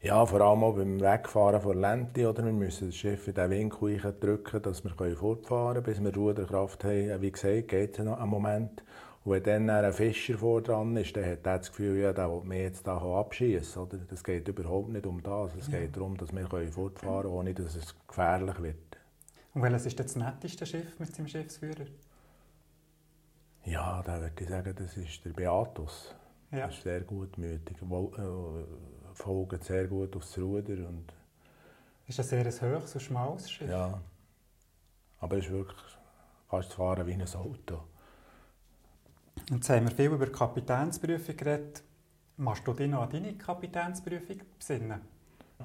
Ja, 0.00 0.24
vor 0.24 0.40
allem 0.40 0.62
auch 0.62 0.76
beim 0.76 1.00
Wegfahren 1.00 1.60
von 1.60 1.78
Lente. 1.78 2.28
Oder? 2.28 2.44
Wir 2.44 2.52
müssen 2.52 2.88
das 2.88 2.96
Schiff 2.96 3.28
in 3.28 3.34
den 3.34 3.50
Winkel 3.50 3.98
drücken, 4.20 4.62
dass 4.62 4.84
wir 4.84 5.16
fortfahren 5.16 5.74
können, 5.74 5.82
bis 5.82 6.02
wir 6.02 6.14
Ruderkraft 6.14 6.84
haben. 6.84 7.20
Wie 7.20 7.32
gesagt, 7.32 7.68
geht 7.68 7.98
es 7.98 8.04
noch 8.04 8.18
einen 8.18 8.30
Moment. 8.30 8.82
Und 9.26 9.44
wenn 9.44 9.66
dann 9.66 9.84
ein 9.84 9.92
Fischer 9.92 10.38
vor 10.38 10.62
dran 10.62 10.96
ist, 10.96 11.16
dann 11.16 11.24
hat 11.24 11.44
er 11.44 11.58
das 11.58 11.70
Gefühl, 11.70 11.98
ja, 12.00 12.12
der 12.12 12.30
will 12.30 12.44
mich 12.44 12.60
jetzt 12.60 12.86
da 12.86 12.96
abschießen. 12.96 13.82
Oder? 13.82 13.98
Das 13.98 14.22
geht 14.22 14.46
überhaupt 14.46 14.90
nicht 14.90 15.04
um 15.04 15.20
das. 15.20 15.52
Es 15.56 15.66
Ja. 15.66 15.80
geht 15.80 15.96
darum, 15.96 16.16
dass 16.16 16.32
wir 16.32 16.46
fortfahren 16.70 17.22
können, 17.22 17.34
ohne 17.34 17.52
dass 17.52 17.74
es 17.74 17.92
gefährlich 18.06 18.62
wird. 18.62 18.98
Und 19.52 19.62
welches 19.62 19.86
ist 19.86 19.98
das 19.98 20.14
netteste 20.14 20.64
Schiff 20.64 21.00
mit 21.00 21.12
seinem 21.14 21.26
Schiffsführer? 21.26 21.86
Ja, 23.64 24.00
da 24.04 24.20
würde 24.20 24.32
ich 24.44 24.48
sagen, 24.48 24.74
das 24.78 24.96
ist 24.96 25.24
der 25.24 25.30
Beatus. 25.30 26.14
Ja. 26.52 26.66
Das 26.68 26.76
ist 26.76 26.84
sehr 26.84 27.00
gutmütig. 27.00 27.76
Äh, 27.82 28.64
Folgt 29.14 29.64
sehr 29.64 29.88
gut 29.88 30.14
aufs 30.14 30.38
Ruder. 30.38 30.86
Und, 30.86 31.12
Ist 32.06 32.20
ein 32.20 32.24
sehr 32.26 32.46
ein 32.46 32.52
hohes 32.52 32.94
und 32.94 33.00
schmales 33.00 33.50
Schiff. 33.50 33.68
ja. 33.68 34.00
Aber 35.18 35.36
es 35.38 35.46
ist 35.46 35.50
wirklich, 35.52 35.82
du 36.50 36.62
fahren 36.62 37.06
wie 37.08 37.14
ein 37.14 37.22
Auto. 37.22 37.80
Jetzt 39.50 39.70
haben 39.70 39.88
wir 39.88 39.94
viel 39.94 40.06
über 40.06 40.26
die 40.26 40.32
Kapitänsprüfung 40.32 41.36
geredet. 41.36 41.82
Machst 42.36 42.66
du 42.66 42.72
dich 42.72 42.90
noch 42.90 43.02
an 43.02 43.10
deine 43.10 43.34
Kapitänsprüfung 43.34 44.40
besinnen? 44.58 45.00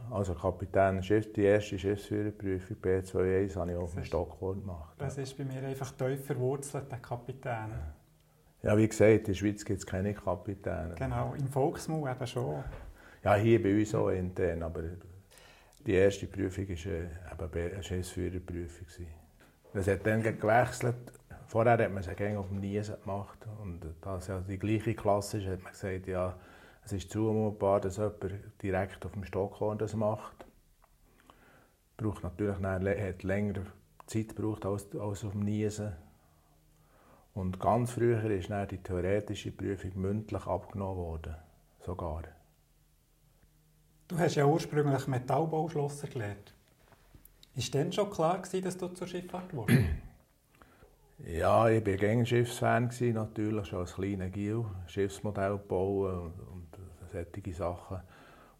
Also 0.10 0.34
Kapitän, 0.34 1.03
Schiff, 1.03 1.34
die 1.34 1.43
erste 1.43 1.77
Schiffsführerprüfung 1.77 2.77
B21 2.77 3.55
habe 3.55 3.71
ich 3.71 3.77
auf 3.77 3.93
dem 3.93 4.03
Stockhorn 4.03 4.62
gemacht. 4.62 4.95
Das 4.97 5.17
ist 5.17 5.38
bei 5.38 5.43
mir 5.43 5.62
einfach 5.63 5.91
tief 5.91 6.25
verwurzelt, 6.25 6.91
der 6.91 6.99
Kapitän. 6.99 7.71
Ja, 8.63 8.77
wie 8.77 8.88
gesagt, 8.88 9.12
in 9.12 9.23
der 9.23 9.34
Schweiz 9.34 9.65
gibt 9.65 9.79
es 9.79 9.86
keine 9.86 10.13
Kapitäne. 10.13 10.95
Genau, 10.97 11.34
im 11.38 11.47
Volksmund 11.47 12.07
eben 12.10 12.27
schon. 12.27 12.63
Ja, 13.23 13.36
hier 13.36 13.62
bei 13.62 13.77
uns 13.79 13.93
auch 13.95 14.10
intern, 14.10 14.63
aber 14.63 14.84
die 15.86 15.93
erste 15.93 16.27
Prüfung 16.27 16.67
war 16.67 17.55
äh, 17.55 17.73
eine 17.73 17.84
Schiffsführerprüfung. 17.84 19.07
Das 19.73 19.88
hat 19.88 20.05
dann 20.05 20.21
gewechselt. 20.21 20.95
Vorher 21.52 21.74
hat 21.74 21.92
man 21.92 21.98
es 21.98 22.06
ja 22.06 22.40
auf 22.40 22.48
dem 22.48 22.62
Niesen 22.62 22.96
gemacht. 23.02 23.46
Und 23.62 23.86
da 24.00 24.16
es 24.16 24.28
ja 24.28 24.40
die 24.40 24.58
gleiche 24.58 24.96
Klasse 24.96 25.38
ist, 25.38 25.48
hat 25.48 25.62
man 25.62 25.74
gesagt, 25.74 26.08
ja, 26.08 26.34
es 26.86 26.94
ist 26.94 27.12
zumutbar, 27.12 27.82
dass 27.82 27.98
jemand 27.98 28.24
direkt 28.62 29.06
auf 29.06 29.12
dem 29.12 29.26
Stockhorn 29.26 29.78
das 29.78 29.94
macht. 29.94 30.46
Braucht 31.98 32.24
natürlich 32.24 32.56
hat 32.56 33.24
länger 33.24 33.64
Zeit 34.06 34.30
gebraucht 34.30 34.66
als, 34.66 34.96
als 34.96 35.26
auf 35.26 35.34
dem 35.34 35.42
Niesen. 35.42 35.92
Und 37.34 37.60
ganz 37.60 37.92
früher 37.92 38.24
ist 38.32 38.50
dann 38.50 38.70
die 38.70 38.82
theoretische 38.82 39.52
Prüfung 39.52 39.92
mündlich 39.96 40.48
abgenommen 40.48 41.00
worden. 41.00 41.36
Sogar. 41.82 42.24
Du 44.08 44.18
hast 44.18 44.36
ja 44.36 44.46
ursprünglich 44.46 45.06
Metallbauschlosser 45.06 46.08
gelernt. 46.08 46.56
Ist 47.58 47.74
denn 47.74 47.92
schon 47.92 48.10
klar 48.10 48.42
gewesen, 48.42 48.64
dass 48.64 48.78
du 48.78 48.88
zur 48.88 49.08
Schifffahrt 49.08 49.54
wurdest? 49.54 49.84
Ja, 51.25 51.69
ich 51.69 51.86
war 51.86 51.93
gegen 51.93 52.25
Schiffsfan, 52.25 52.89
natürlich, 53.13 53.67
schon 53.67 53.79
als 53.79 53.95
kleiner 53.95 54.29
Gil. 54.29 54.65
Schiffsmodell 54.88 55.57
bauen 55.57 56.13
und, 56.13 56.34
und 56.51 56.77
solche 57.12 57.53
Sachen. 57.53 58.01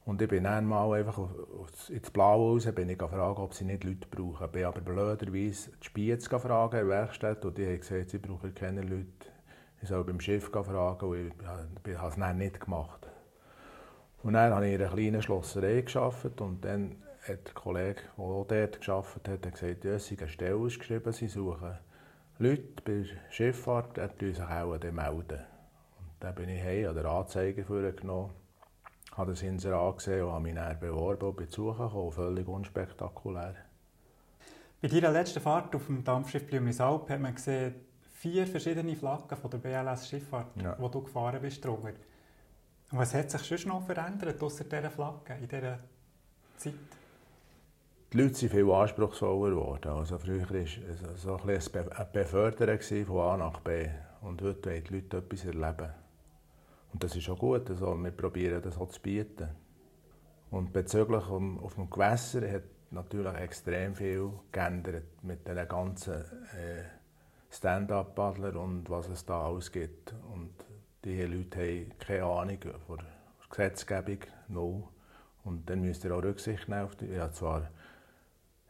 Und 0.04 0.22
ich 0.22 0.28
bin 0.28 0.44
dann 0.44 0.66
mal 0.66 0.92
einfach 0.94 1.30
ins 1.90 2.10
Blaue 2.12 2.54
raus, 2.54 2.72
bin 2.74 2.90
ich 2.90 2.98
gefragt, 2.98 3.40
ob 3.40 3.54
sie 3.54 3.66
nicht 3.66 3.84
Leute 3.84 4.08
brauchen. 4.10 4.46
Ich 4.46 4.52
bin 4.52 4.66
aber 4.66 4.82
blöderweise 4.82 5.72
die 5.72 5.86
Spiez 5.86 6.28
gefragt, 6.28 6.74
in 6.74 6.88
Werkstatt, 6.88 7.46
und 7.46 7.58
die 7.58 7.66
haben 7.66 7.80
gesagt, 7.80 8.10
sie 8.10 8.18
brauchen 8.18 8.54
keine 8.54 8.82
Leute. 8.82 9.08
Ich 9.82 9.90
soll 9.90 10.04
beim 10.04 10.20
Schiff 10.20 10.50
fragen, 10.50 11.06
und 11.06 11.32
ich, 11.88 11.98
habe 11.98 12.10
es 12.10 12.16
dann 12.16 12.38
nicht 12.38 12.60
gemacht. 12.60 13.08
Und 14.24 14.34
dann 14.34 14.54
habe 14.54 14.68
ich 14.68 14.76
in 14.76 14.82
einer 14.82 14.92
kleinen 14.92 15.22
Schlosserei 15.22 15.82
gearbeitet 15.82 16.42
und 16.42 16.64
dann 16.64 16.98
hat 17.28 17.48
der 17.48 17.54
Kollege, 17.54 18.02
der 18.18 18.24
auch 18.24 18.46
dort 18.48 18.82
gearbeitet 18.82 19.46
hat, 19.46 19.54
gesagt, 19.54 19.84
ja, 19.84 20.00
sie 20.00 20.16
haben 20.16 20.22
eine 20.22 20.30
Stelle 20.30 20.56
ausgeschrieben, 20.56 21.12
sie 21.12 21.28
suchen 21.28 21.78
Leute 22.42 22.82
bei 22.84 22.92
der 22.92 23.06
Schifffahrt, 23.30 24.00
die 24.20 24.34
sich 24.34 24.44
auch 24.44 24.68
melden. 24.68 25.40
Und 25.40 26.16
dann 26.20 26.36
bin 26.36 26.50
ich 26.50 26.62
heim, 26.62 26.88
habe 26.88 27.00
den 27.00 27.06
Anzeiger 27.06 27.64
vorgenommen 27.64 28.32
habe 29.18 29.32
das 29.32 29.42
Inserat 29.42 29.98
gesehen 29.98 30.24
und 30.24 30.32
habe 30.32 30.44
mich 30.44 30.56
dann 30.56 30.80
beworben 30.80 31.28
und 31.28 31.36
bin 31.36 31.50
zugekommen, 31.50 32.12
völlig 32.12 32.48
unspektakulär. 32.48 33.56
Bei 34.82 34.88
deiner 34.88 35.12
letzten 35.12 35.42
Fahrt 35.42 35.76
auf 35.76 35.86
dem 35.86 36.04
Dampfschiff 36.04 36.48
Blümlisalp 36.48 37.10
hat 37.10 37.20
man 37.20 37.36
gesehen, 37.36 37.76
vier 38.14 38.48
verschiedene 38.48 38.96
Flaggen 38.96 39.38
von 39.38 39.52
der 39.52 39.58
BLS 39.58 40.10
Schifffahrt, 40.10 40.62
ja. 40.62 40.76
wo 40.80 40.88
du 40.88 41.04
gefahren 41.04 41.42
bist. 41.42 41.66
Und 41.66 41.94
was 42.92 43.14
hat 43.14 43.30
sich 43.30 43.62
schon 43.62 43.72
noch 43.72 43.86
verändert, 43.86 44.42
außer 44.42 44.64
dieser 44.64 44.90
Flagge, 44.90 45.36
in 45.36 45.48
dieser 45.48 45.80
Zeit? 46.58 46.74
Die 48.14 48.18
Leute 48.18 48.34
sind 48.34 48.52
viel 48.52 48.70
anspruchsvoller 48.70 49.52
geworden. 49.52 49.88
Also 49.88 50.18
früher 50.18 50.50
war 50.50 50.58
es 50.58 51.22
so 51.22 51.36
ein 51.38 52.10
Befördern 52.12 52.80
von 53.06 53.20
A 53.22 53.38
nach 53.38 53.62
B. 53.62 53.88
Und 54.20 54.42
heute 54.42 54.70
wollen 54.70 54.84
die 54.84 54.94
Leute 54.96 55.18
etwas 55.18 55.46
erleben. 55.46 55.94
Und 56.92 57.02
das 57.02 57.16
ist 57.16 57.30
auch 57.30 57.40
gut, 57.40 57.70
also 57.70 57.96
wir 57.96 58.12
probieren 58.12 58.62
das 58.62 58.78
auch 58.78 58.90
zu 58.90 59.00
bieten. 59.00 59.48
Und 60.50 60.74
bezüglich 60.74 61.26
um, 61.30 61.58
auf 61.64 61.76
dem 61.76 61.90
Gewässer 61.90 62.52
hat 62.52 62.64
natürlich 62.90 63.34
extrem 63.36 63.96
viel 63.96 64.30
geändert 64.52 65.24
mit 65.24 65.48
den 65.48 65.66
ganzen 65.70 66.16
äh, 66.16 66.84
Stand-up-Paddler 67.50 68.58
und 68.58 68.90
was 68.90 69.08
es 69.08 69.26
da 69.26 69.46
alles 69.46 69.72
gibt. 69.72 70.14
Und 70.34 70.52
die 71.06 71.22
Leute 71.22 71.60
haben 71.60 71.94
keine 71.98 72.26
Ahnung 72.26 72.60
von 72.86 72.98
der 72.98 73.06
Gesetzgebung, 73.50 74.20
no. 74.50 74.90
Und 75.46 75.70
dann 75.70 75.80
müsst 75.80 76.04
ihr 76.04 76.14
auch 76.14 76.22
Rücksicht 76.22 76.68
nehmen 76.68 76.84
auf 76.84 76.98
die, 76.98 77.06
ja 77.06 77.32
zwar 77.32 77.70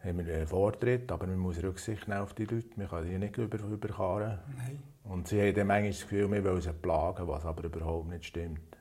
haben 0.04 0.26
wir 0.26 0.34
einen 0.34 0.48
Vortritt, 0.48 1.12
aber 1.12 1.28
man 1.28 1.38
muss 1.38 1.62
Rücksicht 1.62 2.08
nehmen 2.08 2.22
auf 2.22 2.34
die 2.34 2.46
Leute, 2.46 2.70
man 2.76 2.90
kann 2.90 3.06
die 3.06 3.18
nicht 3.18 3.38
über, 3.38 3.60
überfahren. 3.60 4.40
Nein. 4.58 4.80
Und 5.04 5.28
sie 5.28 5.42
haben 5.42 5.54
dann 5.56 5.68
manchmal 5.68 5.92
das 5.92 6.02
Gefühl, 6.02 6.32
wir 6.32 6.44
wollen 6.44 6.62
sie 6.62 6.74
plagen, 6.74 7.28
was 7.28 7.46
aber 7.46 7.64
überhaupt 7.64 8.10
nicht 8.10 8.26
stimmt. 8.26 8.78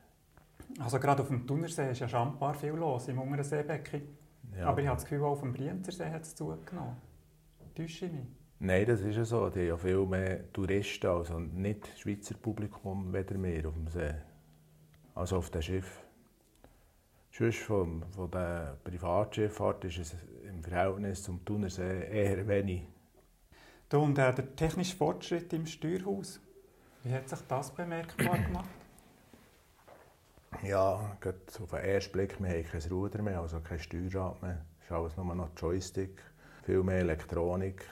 Also 0.79 0.99
gerade 0.99 1.23
auf 1.23 1.29
dem 1.29 1.47
Thunersee 1.47 1.91
ist 1.91 2.01
ja 2.01 2.09
schambar 2.09 2.55
viel 2.55 2.71
los, 2.71 3.09
im 3.09 3.19
unteren 3.19 3.45
Seebecken. 3.45 4.03
Ja. 4.57 4.67
Aber 4.67 4.81
ich 4.81 4.87
habe 4.87 4.97
das 4.97 5.05
Gefühl, 5.05 5.25
auch 5.25 5.33
auf 5.33 5.41
dem 5.41 5.53
Brienzersee 5.53 6.11
hat 6.11 6.23
es 6.23 6.35
zugenommen. 6.35 6.97
Täusche 7.75 8.07
ich 8.07 8.13
mich? 8.13 8.27
Nein, 8.59 8.87
das 8.87 9.01
ist 9.01 9.17
ja 9.17 9.25
so. 9.25 9.49
Die 9.49 9.61
haben 9.61 9.69
ja 9.69 9.77
viel 9.77 10.07
mehr 10.07 10.53
Touristen, 10.53 11.07
also 11.07 11.39
nicht 11.39 11.89
Schweizer 11.99 12.35
Publikum, 12.35 13.13
weder 13.13 13.43
wir 13.43 13.69
auf 13.69 13.75
dem 13.75 13.89
See. 13.89 14.15
Also 15.15 15.39
auf 15.39 15.51
dem 15.51 15.63
Schiff. 15.63 16.03
Sonst 17.31 17.61
von, 17.61 18.03
von 18.11 18.31
der 18.31 18.77
Privatschifffahrt 18.85 19.85
ist 19.85 19.99
es 19.99 20.17
im 20.61 20.65
Verhältnis 20.65 21.23
zum 21.23 21.45
Thunersee 21.45 22.07
eher 22.11 22.47
wenig. 22.47 22.87
Du, 23.89 24.01
und 24.01 24.19
äh, 24.19 24.33
der 24.35 24.55
technische 24.55 24.97
Fortschritt 24.97 25.53
im 25.53 25.67
Steuerhaus, 25.67 26.41
wie 27.03 27.13
hat 27.13 27.29
sich 27.29 27.41
das 27.49 27.71
bemerkbar 27.71 28.39
gemacht? 28.39 28.69
Ja, 30.63 31.17
auf 31.23 31.71
den 31.71 31.81
ersten 31.81 32.13
Blick, 32.13 32.41
wir 32.41 32.51
haben 32.51 32.65
kein 32.65 32.91
Ruder 32.91 33.23
mehr, 33.23 33.41
also 33.41 33.61
kein 33.61 33.79
Steuerrad 33.79 34.43
mehr. 34.43 34.67
Es 34.79 34.87
ist 34.87 34.93
alles 34.93 35.17
nur 35.17 35.35
noch 35.35 35.51
Joystick, 35.57 36.21
viel 36.63 36.83
mehr 36.83 36.99
Elektronik. 36.99 37.87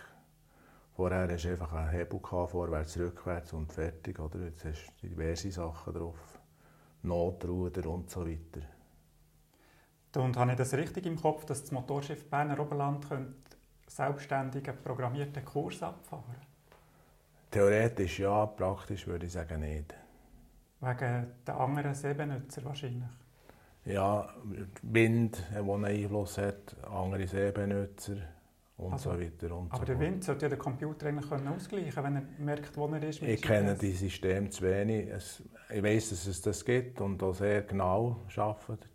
Vorher 0.94 1.28
hast 1.30 1.44
du 1.44 1.50
einfach 1.50 1.72
einen 1.72 1.90
Hebel, 1.90 2.20
gehabt, 2.20 2.50
vorwärts, 2.50 2.98
rückwärts 2.98 3.52
und 3.52 3.72
fertig. 3.72 4.18
Oder? 4.18 4.40
Jetzt 4.40 4.64
hast 4.64 4.92
du 5.00 5.08
diverse 5.08 5.50
Sachen 5.50 5.94
drauf. 5.94 6.40
Notruder 7.02 7.88
und 7.88 8.10
so 8.10 8.26
weiter. 8.26 8.66
Und 10.16 10.36
habe 10.36 10.52
ich 10.52 10.56
das 10.56 10.74
richtig 10.74 11.06
im 11.06 11.20
Kopf, 11.20 11.44
dass 11.44 11.62
das 11.62 11.72
Motorschiff 11.72 12.28
Berner 12.28 12.58
Oberland 12.58 13.08
könnte 13.08 13.34
selbstständigen 13.86 14.74
programmierten 14.82 15.44
Kurs 15.44 15.82
abfahren? 15.82 16.36
Theoretisch 17.50 18.20
ja, 18.20 18.46
praktisch 18.46 19.06
würde 19.06 19.26
ich 19.26 19.32
sagen 19.32 19.60
nicht. 19.60 19.94
Wegen 20.80 21.26
der 21.46 21.60
anderen 21.60 21.94
Seebenutzer 21.94 22.64
wahrscheinlich? 22.64 23.08
Ja, 23.84 24.28
Wind, 24.82 25.42
der 25.50 25.62
einen 25.62 25.84
Einfluss 25.84 26.38
hat, 26.38 26.76
andere 26.90 27.26
Seebenutzer 27.26 28.16
und 28.76 28.92
also, 28.92 29.12
so 29.12 29.20
weiter. 29.20 29.56
Und 29.56 29.72
aber 29.72 29.78
so 29.78 29.84
der 29.86 29.98
Wind 29.98 30.24
sollte 30.24 30.44
ja 30.44 30.48
der 30.50 30.58
Computer 30.58 31.06
eigentlich 31.06 31.30
ausgleichen 31.32 31.90
können, 31.90 32.14
wenn 32.14 32.16
er 32.16 32.44
merkt, 32.44 32.76
wo 32.76 32.86
er 32.86 33.02
ist. 33.02 33.22
Ich 33.22 33.42
kenne 33.42 33.74
die 33.74 33.92
Systeme 33.92 34.50
zu 34.50 34.62
wenig. 34.62 35.08
ich 35.70 35.82
weiß, 35.82 36.10
dass 36.10 36.26
es 36.26 36.42
das 36.42 36.64
gibt 36.64 37.00
und 37.00 37.22
auch 37.22 37.34
sehr 37.34 37.62
genau 37.62 38.24
arbeitet. 38.36 38.88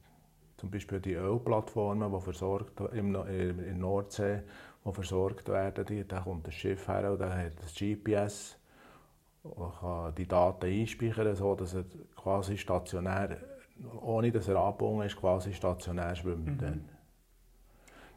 Zum 0.64 0.72
Beispiel 0.72 1.02
die 1.02 1.16
Ölplattformen, 1.16 2.10
die 2.10 2.22
versorgt 2.22 2.80
in 2.94 3.12
der 3.12 3.76
Nordsee 3.76 4.44
die 4.86 4.94
versorgt 4.94 5.50
werden. 5.50 5.86
Die, 5.86 6.08
da 6.08 6.22
kommt 6.22 6.48
das 6.48 6.54
Schiff 6.54 6.88
her 6.88 7.12
und 7.12 7.20
dann 7.20 7.38
hat 7.38 7.62
das 7.62 7.76
GPS 7.76 8.58
und 9.44 9.78
kann 9.78 10.16
die 10.16 10.26
Daten 10.26 10.66
einspeichern, 10.66 11.36
so 11.36 11.54
dass 11.56 11.74
er 11.74 11.84
quasi 12.16 12.58
stationär, 12.58 13.40
ohne 14.02 14.32
dass 14.32 14.48
er 14.48 14.56
abgebunden 14.56 15.06
ist, 15.06 15.18
quasi 15.18 15.52
stationär 15.52 16.16
schwimmt. 16.16 16.62
Mhm. 16.62 16.86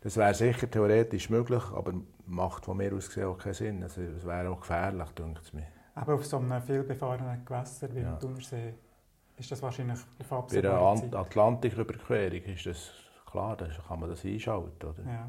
Das 0.02 0.16
wäre 0.16 0.32
sicher 0.32 0.70
theoretisch 0.70 1.28
möglich, 1.28 1.64
aber 1.74 1.94
macht 2.26 2.64
von 2.64 2.76
mir 2.76 2.94
aus 2.94 3.08
gesehen 3.08 3.26
auch 3.26 3.38
keinen 3.38 3.54
Sinn. 3.54 3.82
Also, 3.82 4.02
es 4.02 4.24
wäre 4.24 4.50
auch 4.50 4.60
gefährlich, 4.60 5.10
denke 5.18 5.40
ich 5.42 5.52
mir. 5.52 5.66
Aber 5.96 6.14
auf 6.14 6.24
so 6.24 6.36
einem 6.36 6.62
vielbefahrenen 6.62 7.44
Gewässer 7.44 7.92
wie 7.92 8.02
ja. 8.02 8.12
im 8.12 8.20
Thunersee 8.20 8.74
ist 9.38 9.50
das 9.50 9.62
wahrscheinlich 9.62 9.98
auf 10.20 10.32
absehbare 10.32 10.94
Bei 11.00 11.06
der 11.08 11.20
Atlantiküberquerung 11.20 12.42
ist 12.42 12.66
das 12.66 12.90
klar, 13.30 13.56
da 13.56 13.66
kann 13.86 14.00
man 14.00 14.08
das 14.08 14.24
einschalten. 14.24 14.86
Oder? 14.86 15.02
Ja. 15.04 15.28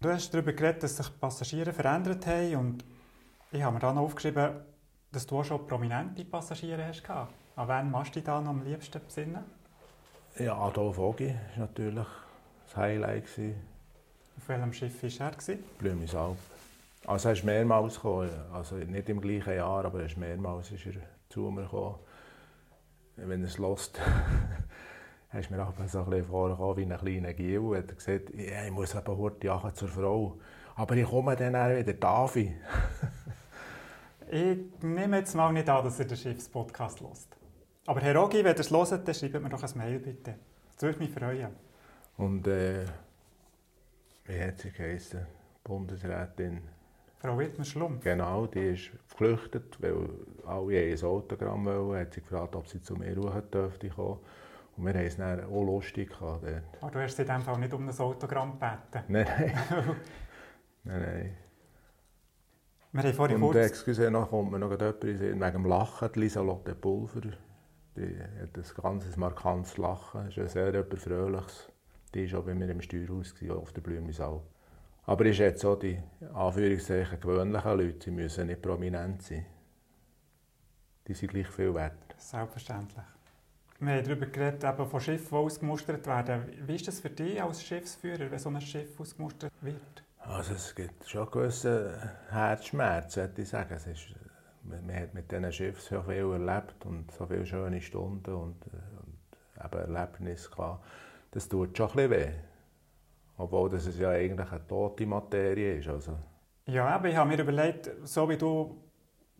Du 0.00 0.08
hast 0.10 0.32
darüber 0.32 0.52
geredet, 0.52 0.82
dass 0.82 0.96
sich 0.96 1.20
Passagiere 1.20 1.72
verändert 1.72 2.26
haben 2.26 2.56
und 2.56 2.84
ich 3.52 3.62
habe 3.62 3.74
mir 3.74 3.80
dann 3.80 3.98
aufgeschrieben, 3.98 4.60
dass 5.12 5.26
du 5.26 5.38
auch 5.38 5.44
schon 5.44 5.66
prominente 5.66 6.24
Passagiere 6.24 6.86
hast. 6.86 7.02
An 7.08 7.68
wen 7.68 7.90
machst 7.90 8.14
du 8.14 8.20
dich 8.20 8.24
da 8.24 8.40
noch 8.40 8.50
am 8.50 8.62
liebsten 8.64 9.00
besinnen? 9.02 9.44
Ja, 10.38 10.56
Adolf 10.58 10.98
Ogi 10.98 11.28
war 11.28 11.66
natürlich 11.66 12.06
das 12.66 12.76
Highlight. 12.76 13.24
Auf 14.36 14.48
welchem 14.48 14.72
Schiff 14.72 15.02
war 15.20 15.30
er? 15.30 15.56
Blümisalp. 15.78 16.36
Also 17.06 17.28
er 17.28 17.32
ist 17.32 17.44
mehrmals 17.44 17.94
gekommen, 17.94 18.30
also 18.52 18.74
nicht 18.76 19.08
im 19.08 19.20
gleichen 19.20 19.54
Jahr, 19.54 19.84
aber 19.84 20.00
er 20.00 20.06
ist 20.06 20.18
mehrmals 20.18 20.70
ist 20.72 20.86
er 20.86 20.94
zu 21.30 21.50
mir 21.50 21.62
gekommen. 21.62 21.94
Wenn 23.16 23.42
er 23.42 23.48
es 23.48 23.58
lässt, 23.58 23.98
ist 25.32 25.50
mir 25.50 25.66
auch 25.66 25.72
so 25.86 26.00
ein 26.00 26.10
bisschen 26.10 26.24
vorgekommen 26.24 26.76
wie 26.76 26.92
ein 26.92 26.98
kleiner 26.98 27.32
Gil. 27.32 27.72
Er 27.72 27.78
hat 27.78 27.96
gesagt, 27.96 28.34
ja, 28.34 28.64
ich 28.64 28.70
muss 28.70 28.94
eben 28.94 29.16
heute 29.16 29.74
zur 29.74 29.88
Frau. 29.88 30.38
Aber 30.74 30.94
ich 30.96 31.06
komme 31.08 31.34
dann 31.34 31.56
auch 31.56 31.74
wieder, 31.74 31.94
darf 31.94 32.36
ich? 32.36 32.52
nehme 34.82 35.18
jetzt 35.18 35.34
mal 35.34 35.52
nicht 35.52 35.68
an, 35.68 35.84
dass 35.84 35.98
er 35.98 36.04
den 36.04 36.16
Schiffspodcast 36.16 37.00
hört. 37.00 37.38
Aber 37.86 38.00
Herr 38.00 38.16
Rogi, 38.16 38.44
wenn 38.44 38.54
ihr 38.54 38.60
es 38.60 38.70
hört, 38.70 39.08
dann 39.08 39.14
schreibt 39.14 39.40
mir 39.40 39.48
doch 39.48 39.62
ein 39.62 39.78
Mail 39.78 39.98
bitte. 39.98 40.34
Das 40.74 40.82
würde 40.82 40.98
mich 40.98 41.10
freuen. 41.10 41.54
Und 42.18 42.46
äh, 42.48 42.84
wie 44.24 44.42
hat 44.42 44.58
sie 44.58 44.72
geheißen? 44.72 45.24
Bundesrätin. 45.64 46.75
Frau 47.18 47.38
Wittmer-Schlumpf. 47.38 48.04
Genau, 48.04 48.46
die 48.46 48.68
ist 48.74 48.90
geflüchtet, 49.08 49.80
weil 49.80 50.08
alle 50.46 50.92
ein 50.92 51.02
Autogramm 51.02 51.64
wollten. 51.64 52.00
Hat 52.00 52.14
sie 52.14 52.20
gefragt, 52.20 52.54
ob 52.54 52.68
sie 52.68 52.82
zu 52.82 52.94
mir 52.94 53.16
ruhen 53.16 53.50
dürfte 53.50 53.88
kommen. 53.88 54.18
Und 54.76 54.84
wir 54.84 54.92
haben 54.92 55.06
es 55.06 55.16
dann 55.16 55.44
auch 55.44 55.64
lustig 55.64 56.10
gehabt. 56.10 56.44
Aber 56.80 56.90
du 56.90 57.02
hast 57.02 57.16
sie 57.16 57.22
in 57.22 57.28
dem 57.28 57.40
Fall 57.40 57.58
nicht 57.58 57.72
um 57.72 57.88
ein 57.88 57.98
Autogramm 57.98 58.52
gebeten. 58.52 59.04
Nein, 59.08 59.26
nein. 59.26 59.52
nein, 60.84 61.00
nein. 61.00 61.36
Wir 62.92 63.02
haben 63.02 63.14
vorhin 63.14 63.36
Und 63.36 63.52
kurz... 63.52 63.56
excuse, 63.56 64.10
noch 64.10 64.30
kommt 64.30 64.52
mir 64.52 64.58
noch 64.58 64.70
jemand 64.70 65.04
wegen 65.04 65.40
dem 65.40 65.66
Lachen, 65.66 66.08
die 66.14 66.20
Lisa 66.20 66.40
Lotte 66.40 66.74
Pulver. 66.74 67.20
Die 67.96 68.18
hat 68.18 68.56
ein 68.56 68.82
ganz 68.82 69.16
markantes 69.16 69.76
Lachen, 69.78 70.28
ist 70.28 70.38
ein 70.38 70.48
sehr 70.48 70.84
Fröhliches. 70.84 71.72
Die 72.14 72.30
war 72.32 72.40
auch 72.40 72.44
bei 72.44 72.54
mir 72.54 72.68
im 72.68 72.80
Steuerhaus, 72.80 73.34
auf 73.50 73.72
der 73.72 73.80
Blümlisau. 73.80 74.42
Aber 75.06 75.24
ist 75.24 75.38
jetzt 75.38 75.60
so 75.60 75.76
die 75.76 75.98
Anführungszeichen 76.34 77.20
gewöhnlichen 77.20 77.78
Leute, 77.78 78.04
sie 78.04 78.10
müssen 78.10 78.48
nicht 78.48 78.60
prominent 78.60 79.22
sein. 79.22 79.46
Die 81.06 81.14
sind 81.14 81.30
gleich 81.30 81.46
viel 81.46 81.72
wert. 81.74 82.16
Selbstverständlich. 82.18 83.04
Wir 83.78 83.92
haben 83.92 84.04
darüber 84.04 84.26
geredet, 84.26 84.64
eben 84.64 84.86
von 84.88 85.00
Schiffen, 85.00 85.28
die 85.28 85.34
ausgemustert 85.34 86.06
werden. 86.06 86.42
Wie 86.66 86.74
ist 86.74 86.88
das 86.88 86.98
für 86.98 87.10
dich 87.10 87.40
als 87.40 87.62
Schiffsführer, 87.62 88.30
wenn 88.30 88.38
so 88.38 88.48
ein 88.48 88.60
Schiff 88.60 88.98
ausgemustert 88.98 89.52
wird? 89.60 90.02
Also 90.18 90.54
es 90.54 90.74
gibt 90.74 91.08
schon 91.08 91.30
gewisse 91.30 92.12
Herzschmerz, 92.30 93.16
würde 93.16 93.42
ich 93.42 93.48
sagen. 93.48 93.74
Es 93.74 93.86
ist, 93.86 94.14
man 94.64 94.92
hat 94.92 95.14
mit 95.14 95.30
diesen 95.30 95.52
Schiffen 95.52 95.80
so 95.80 96.02
viel 96.02 96.32
erlebt 96.32 96.84
und 96.84 97.12
so 97.12 97.26
viele 97.26 97.46
schöne 97.46 97.80
Stunden 97.80 98.34
und, 98.34 98.56
und 98.66 99.64
eben 99.64 99.94
Erlebnisse 99.94 100.50
gehabt. 100.50 100.84
Das 101.30 101.48
tut 101.48 101.76
schon 101.76 101.90
ein 101.90 101.94
bisschen 101.94 102.10
weh. 102.10 102.32
Obwohl 103.38 103.68
das 103.70 103.98
ja 103.98 104.10
eigentlich 104.10 104.50
eine 104.50 104.66
tote 104.66 105.06
Materie 105.06 105.78
ist. 105.78 105.88
Also, 105.88 106.16
Ja, 106.66 106.86
aber 106.88 107.08
ich 107.08 107.16
habe 107.16 107.28
mir 107.30 107.40
überlegt, 107.40 107.90
so 108.04 108.28
wie 108.28 108.36
du 108.36 108.76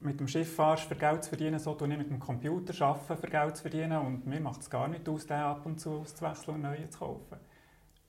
mit 0.00 0.20
dem 0.20 0.28
Schiff 0.28 0.54
fährst, 0.54 0.84
für 0.84 0.94
Geld 0.94 1.24
zu 1.24 1.30
verdienen, 1.30 1.58
so 1.58 1.74
tue 1.74 1.88
ich 1.90 1.96
mit 1.98 2.10
dem 2.10 2.20
Computer 2.20 2.84
arbeiten, 2.84 3.16
für 3.16 3.26
Geld 3.28 3.56
zu 3.56 3.62
verdienen. 3.62 3.98
Und 3.98 4.26
mir 4.26 4.40
macht 4.40 4.60
es 4.60 4.68
gar 4.70 4.86
nicht 4.88 5.08
aus, 5.08 5.26
den 5.26 5.38
ab 5.38 5.64
und 5.64 5.80
zu 5.80 6.00
auszuwechseln 6.00 6.56
und 6.56 6.62
neue 6.62 6.88
zu 6.90 6.98
kaufen. 6.98 7.38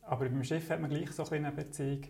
Aber 0.02 0.26
beim 0.26 0.44
Schiff 0.44 0.70
hat 0.70 0.82
man 0.82 0.90
gleich 0.90 1.12
so 1.12 1.24
ein 1.24 1.30
bisschen 1.30 1.46
eine 1.46 1.56
Beziehung 1.56 2.02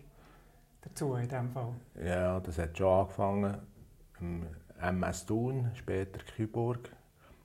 dazu 0.80 1.14
in 1.14 1.28
diesem 1.28 1.50
Fall. 1.50 1.72
ja, 2.04 2.40
das 2.40 2.58
hat 2.58 2.76
schon 2.76 2.86
angefangen 3.00 3.56
im 4.20 4.46
MS 4.80 5.26
Thun, 5.26 5.70
später 5.74 6.20
Küburg. 6.36 6.90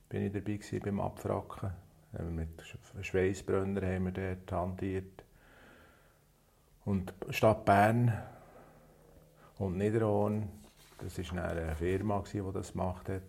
Bin 0.10 0.24
ich 0.24 0.32
dabei 0.32 0.58
gewesen 0.58 0.80
beim. 0.84 1.02
Haben 1.02 1.74
wir 2.12 2.24
Mit 2.26 2.62
Sch- 2.62 3.04
Schweissbrunner 3.04 3.82
haben 3.82 4.06
wir 4.06 4.12
dort 4.12 4.52
hantiert. 4.52 5.22
Und 6.86 7.13
Stadt 7.30 7.65
Bern 7.65 8.13
und 9.58 9.78
Niederhorn, 9.78 10.50
das 11.00 11.17
war 11.17 11.43
eine 11.43 11.76
Firma, 11.76 12.24
die 12.32 12.41
das 12.54 12.72
gemacht 12.72 13.10
hat. 13.10 13.22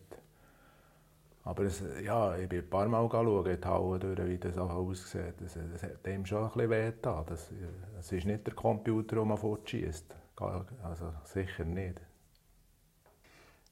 Aber 1.45 1.65
es, 1.65 1.83
ja, 2.03 2.37
ich 2.37 2.49
bin 2.49 2.61
ein 2.61 2.71
paar 2.71 2.89
Mal 2.89 3.07
schauen, 3.11 3.45
die 3.45 3.69
Halle 3.69 3.99
durch, 3.99 4.29
wie 4.29 4.39
das 4.39 4.57
auch 4.57 4.71
aussieht. 4.71 5.35
Das, 5.39 5.59
das 5.73 5.83
hat 5.83 6.07
dem 6.07 6.25
schon 6.25 6.43
ein 6.43 6.51
bisschen 6.51 6.71
wehgetan. 6.71 7.25
Das, 7.27 7.51
das 7.95 8.13
ist 8.13 8.25
nicht 8.25 8.47
der 8.47 8.55
Computer, 8.55 9.17
den 9.17 9.29
man 9.29 9.37
fortschießt. 9.37 10.17
Also 10.83 11.13
sicher 11.25 11.65
nicht. 11.65 12.01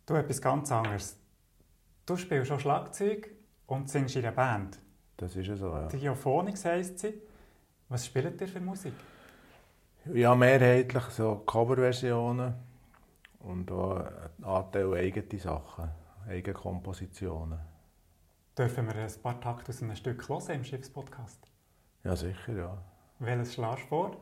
Du 0.04 0.14
etwas 0.14 0.40
ganz 0.40 0.70
anderes. 0.70 1.18
Du 2.04 2.16
spielst 2.16 2.48
schon 2.48 2.60
Schlagzeug 2.60 3.30
und 3.66 3.88
singst 3.88 4.16
in 4.16 4.24
einer 4.24 4.36
Band. 4.36 4.78
Das 5.16 5.34
ist 5.34 5.46
ja 5.46 5.56
so, 5.56 5.68
ja. 5.68 5.86
Triophonics 5.86 6.64
heisst 6.64 6.98
sie. 6.98 7.14
Was 7.88 8.06
spielt 8.06 8.40
ihr 8.40 8.48
für 8.48 8.60
Musik? 8.60 8.94
Ja, 10.12 10.34
mehrheitlich 10.34 11.04
so 11.10 11.36
Coverversionen 11.46 12.54
und 13.40 13.70
auch 13.70 14.00
ein 14.00 14.44
Anteil 14.44 14.92
eigene 14.94 15.38
Sachen, 15.38 15.90
eigene 16.28 16.54
Kompositionen. 16.54 17.58
Dürfen 18.58 18.86
wir 18.86 18.96
ein 18.96 19.10
paar 19.22 19.40
Takte 19.40 19.70
aus 19.70 19.80
einem 19.82 19.94
Stück 19.96 20.28
hören 20.28 20.50
im 20.50 20.64
Schiffspodcast? 20.64 21.40
Ja, 22.04 22.16
sicher, 22.16 22.52
ja. 22.52 22.78
Welches 23.20 23.54
schlägst 23.54 23.84
du 23.84 23.88
vor? 23.88 24.16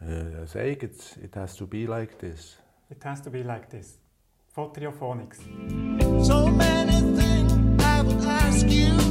Äh, 0.00 0.04
Ein 0.42 0.48
eigenes, 0.54 1.16
it 1.16 1.34
has 1.34 1.56
to 1.56 1.66
be 1.66 1.86
like 1.86 2.18
this. 2.18 2.58
It 2.90 3.02
has 3.04 3.22
to 3.22 3.30
be 3.30 3.42
like 3.42 3.68
this. 3.70 3.98
Von 4.48 4.72
Triophonics. 4.72 5.38
So 6.20 6.46
many 6.48 7.00
things 7.16 7.52
I 7.82 8.02
would 8.06 8.24
ask 8.26 8.66
you. 8.68 9.03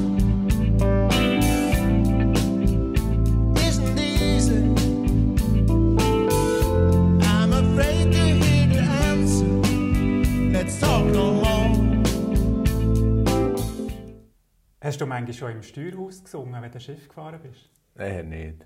Hast 14.93 15.01
du 15.01 15.07
manchmal 15.07 15.33
schon 15.33 15.51
im 15.53 15.63
Steuerhaus 15.63 16.23
gesungen, 16.23 16.61
wenn 16.61 16.71
du 16.71 16.79
Schiff 16.79 17.07
gefahren 17.07 17.39
bist? 17.41 17.67
Nein, 17.95 18.29
nicht. 18.29 18.63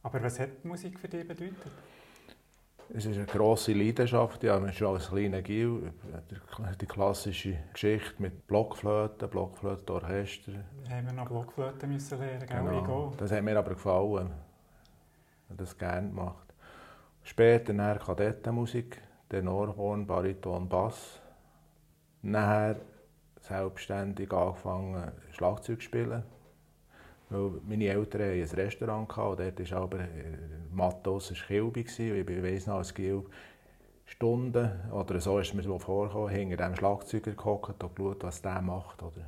Aber 0.00 0.22
was 0.22 0.38
hat 0.38 0.50
die 0.62 0.68
Musik 0.68 0.96
für 0.96 1.08
dich 1.08 1.26
bedeutet? 1.26 1.56
Es 2.94 3.04
ist 3.04 3.16
eine 3.16 3.26
grosse 3.26 3.72
Leidenschaft. 3.72 4.44
Ja, 4.44 4.60
man 4.60 4.72
schon 4.72 4.94
als 4.94 5.08
kleiner 5.08 5.42
Gil 5.42 5.92
die- 6.80 6.86
klassische 6.86 7.56
Geschichte 7.72 8.22
mit 8.22 8.46
Blockflöten, 8.46 9.28
Blockflötenorchester. 9.28 10.52
Haben 10.88 11.06
wir 11.06 11.12
noch 11.14 11.26
Blockflöte 11.26 11.88
müssen 11.88 12.20
lernen, 12.20 12.46
Genau. 12.46 13.08
gehe. 13.08 13.16
Das 13.18 13.32
hat 13.32 13.42
mir 13.42 13.58
aber 13.58 13.70
gefallen. 13.70 14.30
Ich 15.50 15.56
das 15.56 15.76
gerne 15.76 16.10
gemacht. 16.10 16.46
Später 17.24 17.74
dann 17.74 17.98
Kadettenmusik, 17.98 19.02
Tenorhorn, 19.28 20.06
Bariton, 20.06 20.68
Bass. 20.68 21.20
Nachher 22.22 22.76
selbstständig 23.40 24.32
angefangen 24.32 25.12
Schlagzeug 25.32 25.80
zu 25.80 25.84
spielen. 25.84 26.22
Weil 27.30 27.52
meine 27.66 27.86
Eltern 27.86 28.22
hatten 28.22 28.42
ein 28.42 28.64
Restaurant 28.64 29.08
dort 29.16 29.72
war 29.72 29.82
aber 29.82 30.00
äh, 30.00 30.38
Matos 30.72 31.30
war 31.30 31.64
und 31.64 31.76
Ich 31.76 32.42
weiss 32.42 32.66
noch, 32.66 32.76
als 32.76 32.94
Gil 32.94 33.24
Stunden, 34.04 34.90
oder 34.90 35.20
so 35.20 35.38
ist 35.38 35.54
mir 35.54 35.62
so 35.62 35.78
vorgekommen, 35.78 36.30
hinter 36.30 36.56
dem 36.56 36.74
Schlagzeuger 36.74 37.30
gehockt 37.30 37.82
und 37.84 37.94
geschaut, 37.94 38.24
was 38.24 38.42
der 38.42 38.60
macht. 38.60 39.00
Oder? 39.04 39.24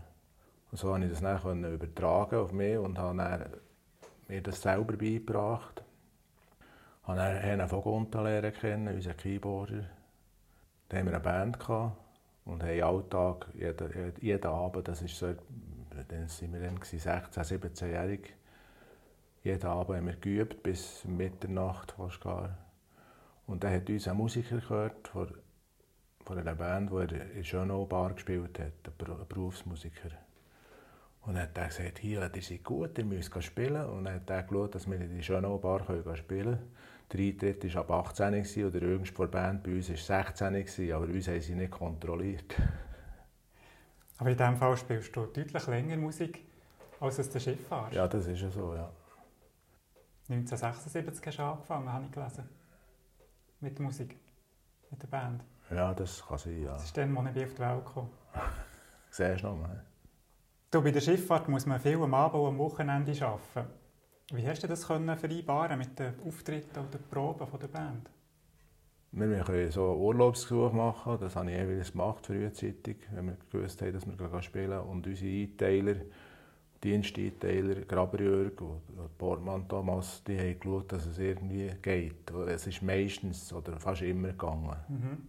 Und 0.72 0.78
so 0.78 0.88
konnte 0.88 1.06
ich 1.06 1.12
das 1.12 1.22
dann 1.22 1.64
übertragen 1.64 2.40
auf 2.40 2.52
mich 2.52 2.76
und 2.76 2.98
habe 2.98 3.48
mir 4.26 4.42
das 4.42 4.60
selber 4.60 4.96
beigebracht. 4.96 5.84
Ich 7.02 7.08
habe 7.08 7.18
dann 7.18 7.36
Hena 7.36 7.68
von 7.68 7.82
Gunta 7.82 8.20
lernen 8.22 8.52
kennen, 8.52 8.92
unseren 8.92 9.16
Keyboarder. 9.16 9.84
Dann 10.88 10.98
haben 10.98 11.06
wir 11.06 11.14
eine 11.14 11.20
Band 11.20 11.60
gehabt 11.60 12.01
und 12.44 12.62
haben 12.62 12.82
Alltag, 12.82 13.46
jeden, 13.54 14.12
jeden 14.20 14.46
Abend, 14.46 14.88
das 14.88 15.02
ist 15.02 15.16
so, 15.16 15.34
dann 16.08 16.28
sind 16.28 16.52
wir 16.52 16.60
dann 16.60 16.76
gewesen, 16.76 16.98
16, 16.98 17.42
17-jährig, 17.44 18.34
jeden 19.44 19.66
Abend 19.66 19.96
haben 19.96 20.06
wir 20.06 20.16
geübt, 20.16 20.62
bis 20.62 21.04
Mitternacht 21.04 21.92
fast 21.92 22.20
gar. 22.20 22.56
Und 23.46 23.64
dann 23.64 23.74
hat 23.74 23.90
uns 23.90 24.08
ein 24.08 24.16
Musiker 24.16 24.58
gehört 24.58 25.08
von, 25.08 25.32
von 26.24 26.38
einer 26.38 26.54
Band, 26.54 26.90
die 27.10 27.16
in 27.38 27.44
Schönau 27.44 27.84
Bar 27.86 28.14
gespielt 28.14 28.58
hat, 28.58 28.72
ein 28.86 28.92
Ber- 28.98 29.20
ein 29.20 29.28
Berufsmusiker. 29.28 30.10
Und 31.22 31.34
dann 31.34 31.44
hat 31.44 31.58
er 31.58 31.68
gesagt, 31.68 31.98
hier, 31.98 32.30
ihr 32.34 32.42
seid 32.42 32.64
gut, 32.64 32.98
ihr 32.98 33.04
müsst 33.04 33.42
spielen. 33.42 33.84
Und 33.86 34.04
dann 34.04 34.14
hat 34.14 34.30
er 34.30 34.42
geschaut, 34.42 34.74
dass 34.74 34.88
wir 34.90 35.00
in 35.00 35.16
die 35.16 35.22
Schönau 35.22 35.58
Bar 35.58 35.80
spielen 36.16 36.24
können. 36.26 36.58
Der 37.12 37.20
Eintritt 37.20 37.74
war 37.74 37.82
ab 37.82 37.90
18 38.06 38.32
gewesen, 38.32 38.64
und 38.64 38.74
der 38.74 38.82
jüngste 38.82 39.14
von 39.14 39.30
der 39.30 39.38
Band 39.38 39.62
bei 39.62 39.72
uns 39.72 39.90
war 39.90 39.96
16, 39.96 40.52
gewesen, 40.52 40.92
aber 40.92 41.04
uns 41.04 41.28
haben 41.28 41.40
sie 41.40 41.54
nicht 41.54 41.70
kontrolliert. 41.70 42.54
Aber 44.16 44.30
in 44.30 44.36
diesem 44.36 44.56
Fall 44.56 44.76
spielst 44.76 45.14
du 45.14 45.26
deutlich 45.26 45.66
länger 45.66 45.96
Musik, 45.96 46.44
als 47.00 47.18
es 47.18 47.28
der 47.28 47.40
Schiff 47.40 47.66
fährst. 47.68 47.92
Ja, 47.92 48.08
das 48.08 48.26
ist 48.26 48.40
ja 48.40 48.50
so, 48.50 48.74
ja. 48.74 48.90
1976 50.28 51.26
hast 51.26 51.38
du 51.38 51.42
angefangen, 51.42 51.92
habe 51.92 52.04
ich 52.06 52.12
gelesen. 52.12 52.48
Mit 53.60 53.76
der 53.76 53.84
Musik, 53.84 54.16
mit 54.90 55.02
der 55.02 55.08
Band. 55.08 55.44
Ja, 55.70 55.92
das 55.92 56.24
kann 56.26 56.38
sein, 56.38 56.62
ja. 56.62 56.72
Das 56.72 56.84
ist 56.84 56.96
dann, 56.96 57.16
als 57.16 57.36
ich 57.36 57.44
auf 57.44 57.54
die 57.54 57.58
Welt 57.58 57.84
kam. 57.92 58.10
Siehst 59.10 59.42
du 59.42 59.48
noch 59.48 59.56
mal? 59.56 59.84
Du, 60.70 60.80
bei 60.80 60.90
der 60.90 61.00
Schifffahrt 61.00 61.48
muss 61.48 61.66
man 61.66 61.78
viel 61.78 62.00
am 62.00 62.14
Abend 62.14 62.40
und 62.40 62.48
am 62.48 62.58
Wochenende 62.58 63.12
arbeiten. 63.26 63.81
Wie 64.32 64.46
hast 64.46 64.62
du 64.62 64.68
das 64.68 64.86
können 64.86 65.16
vereinbaren 65.16 65.78
mit 65.78 65.98
den 65.98 66.14
Auftritten 66.26 66.78
oder 66.78 66.98
den 66.98 67.08
Proben 67.10 67.46
von 67.46 67.60
der 67.60 67.68
Band? 67.68 68.08
Wir 69.14 69.44
können 69.44 69.70
so 69.70 69.94
Urlaubsgesuche 69.94 70.74
machen, 70.74 71.18
das 71.20 71.36
habe 71.36 71.50
ich 71.50 71.58
jeweils 71.58 71.92
gemacht 71.92 72.26
frühzeitig, 72.26 72.96
wenn 73.12 73.26
wir 73.26 73.36
gewusst 73.50 73.82
haben, 73.82 73.92
dass 73.92 74.06
wir 74.06 74.42
spielen 74.42 74.80
Und 74.80 75.06
unsere 75.06 75.30
Einteiler, 75.30 75.96
Diensteinteiler, 76.82 77.82
Graberjörg 77.82 78.58
und 78.62 78.80
und 78.96 79.18
Portmann 79.18 79.68
Thomas, 79.68 80.22
die 80.24 80.38
haben 80.38 80.58
geschaut, 80.58 80.92
dass 80.92 81.06
es 81.06 81.18
irgendwie 81.18 81.70
geht. 81.82 82.30
Es 82.48 82.66
ist 82.66 82.82
meistens 82.82 83.52
oder 83.52 83.78
fast 83.78 84.02
immer 84.02 84.28
gegangen. 84.28 84.76
Mhm. 84.88 85.28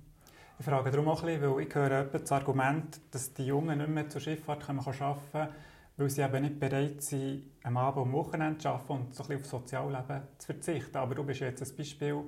Ich 0.60 0.66
frage 0.66 0.92
darum 0.92 1.10
auch 1.10 1.22
ein 1.24 1.26
bisschen, 1.26 1.56
weil 1.56 1.64
ich 1.64 1.76
höre 1.76 2.04
das 2.06 2.32
Argument, 2.32 3.02
dass 3.12 3.34
die 3.34 3.46
Jungen 3.46 3.80
nicht 3.80 3.90
mehr 3.90 4.08
zur 4.08 4.22
Schifffahrt 4.22 4.70
arbeiten 4.70 5.20
können, 5.32 5.50
weil 5.98 6.10
sie 6.10 6.22
eben 6.22 6.42
nicht 6.42 6.60
bereit 6.60 7.02
sind, 7.02 7.52
am 7.64 7.78
Abend 7.78 8.04
und 8.04 8.10
am 8.10 8.14
Wochenende 8.14 8.58
zu 8.58 8.70
arbeiten 8.70 8.94
und 8.94 9.16
so 9.16 9.24
ein 9.24 9.28
bisschen 9.28 9.42
auf 9.42 9.46
Sozialleben 9.46 10.22
zu 10.38 10.46
verzichten. 10.48 10.98
Aber 10.98 11.16
du 11.16 11.24
bist 11.24 11.42
jetzt 11.42 11.62
ein 11.62 11.78
Beispiel, 11.78 12.24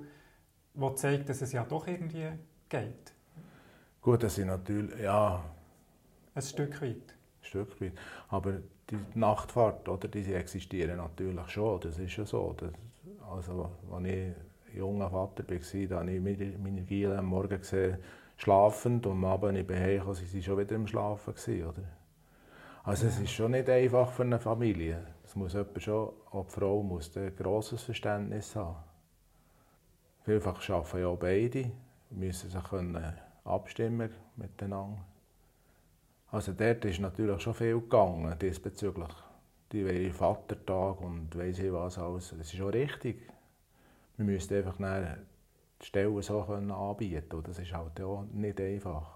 das 0.73 0.95
zeigt, 0.95 1.29
dass 1.29 1.41
es 1.41 1.51
ja 1.51 1.63
doch 1.63 1.87
irgendwie 1.87 2.29
geht. 2.69 3.13
Gut, 4.01 4.23
das 4.23 4.35
sind 4.35 4.47
natürlich, 4.47 4.99
ja... 5.01 5.43
Ein 6.35 6.41
Stück 6.41 6.81
weit. 6.81 7.15
Ein 7.41 7.43
Stück 7.43 7.81
weit. 7.81 7.93
Aber 8.29 8.53
die 8.89 8.99
Nachtfahrt, 9.15 9.89
oder, 9.89 10.07
die 10.07 10.33
existieren 10.33 10.97
natürlich 10.97 11.49
schon, 11.49 11.79
das 11.79 11.97
ist 11.97 12.15
ja 12.17 12.25
so. 12.25 12.53
Das, 12.57 12.71
also, 13.31 13.71
als 13.91 14.05
ich 14.05 14.33
junger 14.75 15.09
Vater 15.09 15.43
war, 15.49 15.87
da 15.87 15.99
habe 15.99 16.11
ich 16.11 16.21
meine 16.21 16.81
Giele 16.83 17.17
am 17.17 17.25
Morgen 17.25 17.57
gesehen, 17.57 17.97
schlafend 18.37 19.05
und 19.07 19.13
am 19.13 19.25
Abend 19.25 19.57
ich 19.57 19.69
heim 19.69 20.13
sie 20.13 20.33
waren 20.33 20.43
schon 20.43 20.57
wieder 20.59 20.75
im 20.75 20.87
Schlafen. 20.87 21.33
Oder? 21.33 21.83
Also 22.85 23.07
es 23.07 23.19
ist 23.19 23.31
schon 23.31 23.51
nicht 23.51 23.67
einfach 23.67 24.11
für 24.11 24.21
eine 24.21 24.39
Familie. 24.39 25.07
Es 25.23 25.35
muss 25.35 25.53
schon, 25.77 26.13
auch 26.31 26.45
die 26.45 26.51
Frau 26.51 26.83
muss 26.83 27.17
ein 27.17 27.35
grosses 27.35 27.81
Verständnis 27.81 28.55
haben. 28.55 28.75
Vielfach 30.23 30.69
arbeiten 30.69 30.99
ja 30.99 31.07
auch 31.07 31.17
beide, 31.17 31.71
müssen 32.11 32.51
sich 32.51 32.63
können 32.63 33.13
abstimmen 33.43 34.11
miteinander. 34.35 35.03
Also 36.29 36.53
dort 36.53 36.85
ist 36.85 36.99
natürlich 36.99 37.41
schon 37.41 37.55
viel 37.55 37.79
gegangen 37.79 38.37
diesbezüglich. 38.37 39.13
Die 39.71 39.83
wollen 39.83 40.13
Vatertag 40.13 41.01
und 41.01 41.35
weiss 41.35 41.57
ich 41.57 41.73
was 41.73 41.97
alles. 41.97 42.35
Das 42.37 42.41
ist 42.41 42.55
schon 42.55 42.69
richtig. 42.69 43.27
Wir 44.15 44.25
müssen 44.25 44.55
einfach 44.55 44.77
die 44.77 45.85
Stellen 45.87 46.21
so 46.21 46.43
können 46.43 46.69
anbieten 46.69 47.41
Das 47.43 47.57
ist 47.57 47.73
halt 47.73 47.99
auch 47.99 48.25
nicht 48.31 48.61
einfach. 48.61 49.14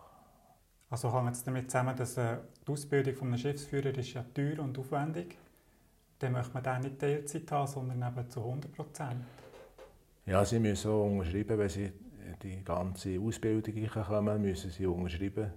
Also 0.89 1.13
hängt 1.13 1.35
es 1.35 1.43
damit 1.43 1.69
zusammen, 1.69 1.95
dass 1.95 2.17
äh, 2.17 2.37
die 2.67 2.71
Ausbildung 2.71 3.21
eines 3.21 3.41
Schiffsführers 3.41 3.97
ist 3.97 4.13
ja 4.13 4.23
teuer 4.33 4.59
und 4.59 4.77
aufwendig 4.77 5.37
Dann 6.17 6.31
möchte 6.33 6.53
man 6.53 6.63
dann 6.63 6.81
nicht 6.81 6.99
Teilzeit 6.99 7.51
haben, 7.51 7.67
sondern 7.67 8.01
eben 8.01 8.29
zu 8.29 8.39
100 8.39 8.71
Prozent. 8.71 9.23
Ja, 10.25 10.43
sie 10.43 10.59
müssen 10.59 10.91
auch 10.91 11.05
unterschreiben, 11.05 11.57
wenn 11.57 11.69
sie 11.69 11.91
die 12.41 12.63
ganze 12.63 13.19
Ausbildung 13.19 13.87
kommen, 13.87 14.41
müssen 14.41 14.71
sie 14.71 14.85
unterschreiben, 14.85 15.51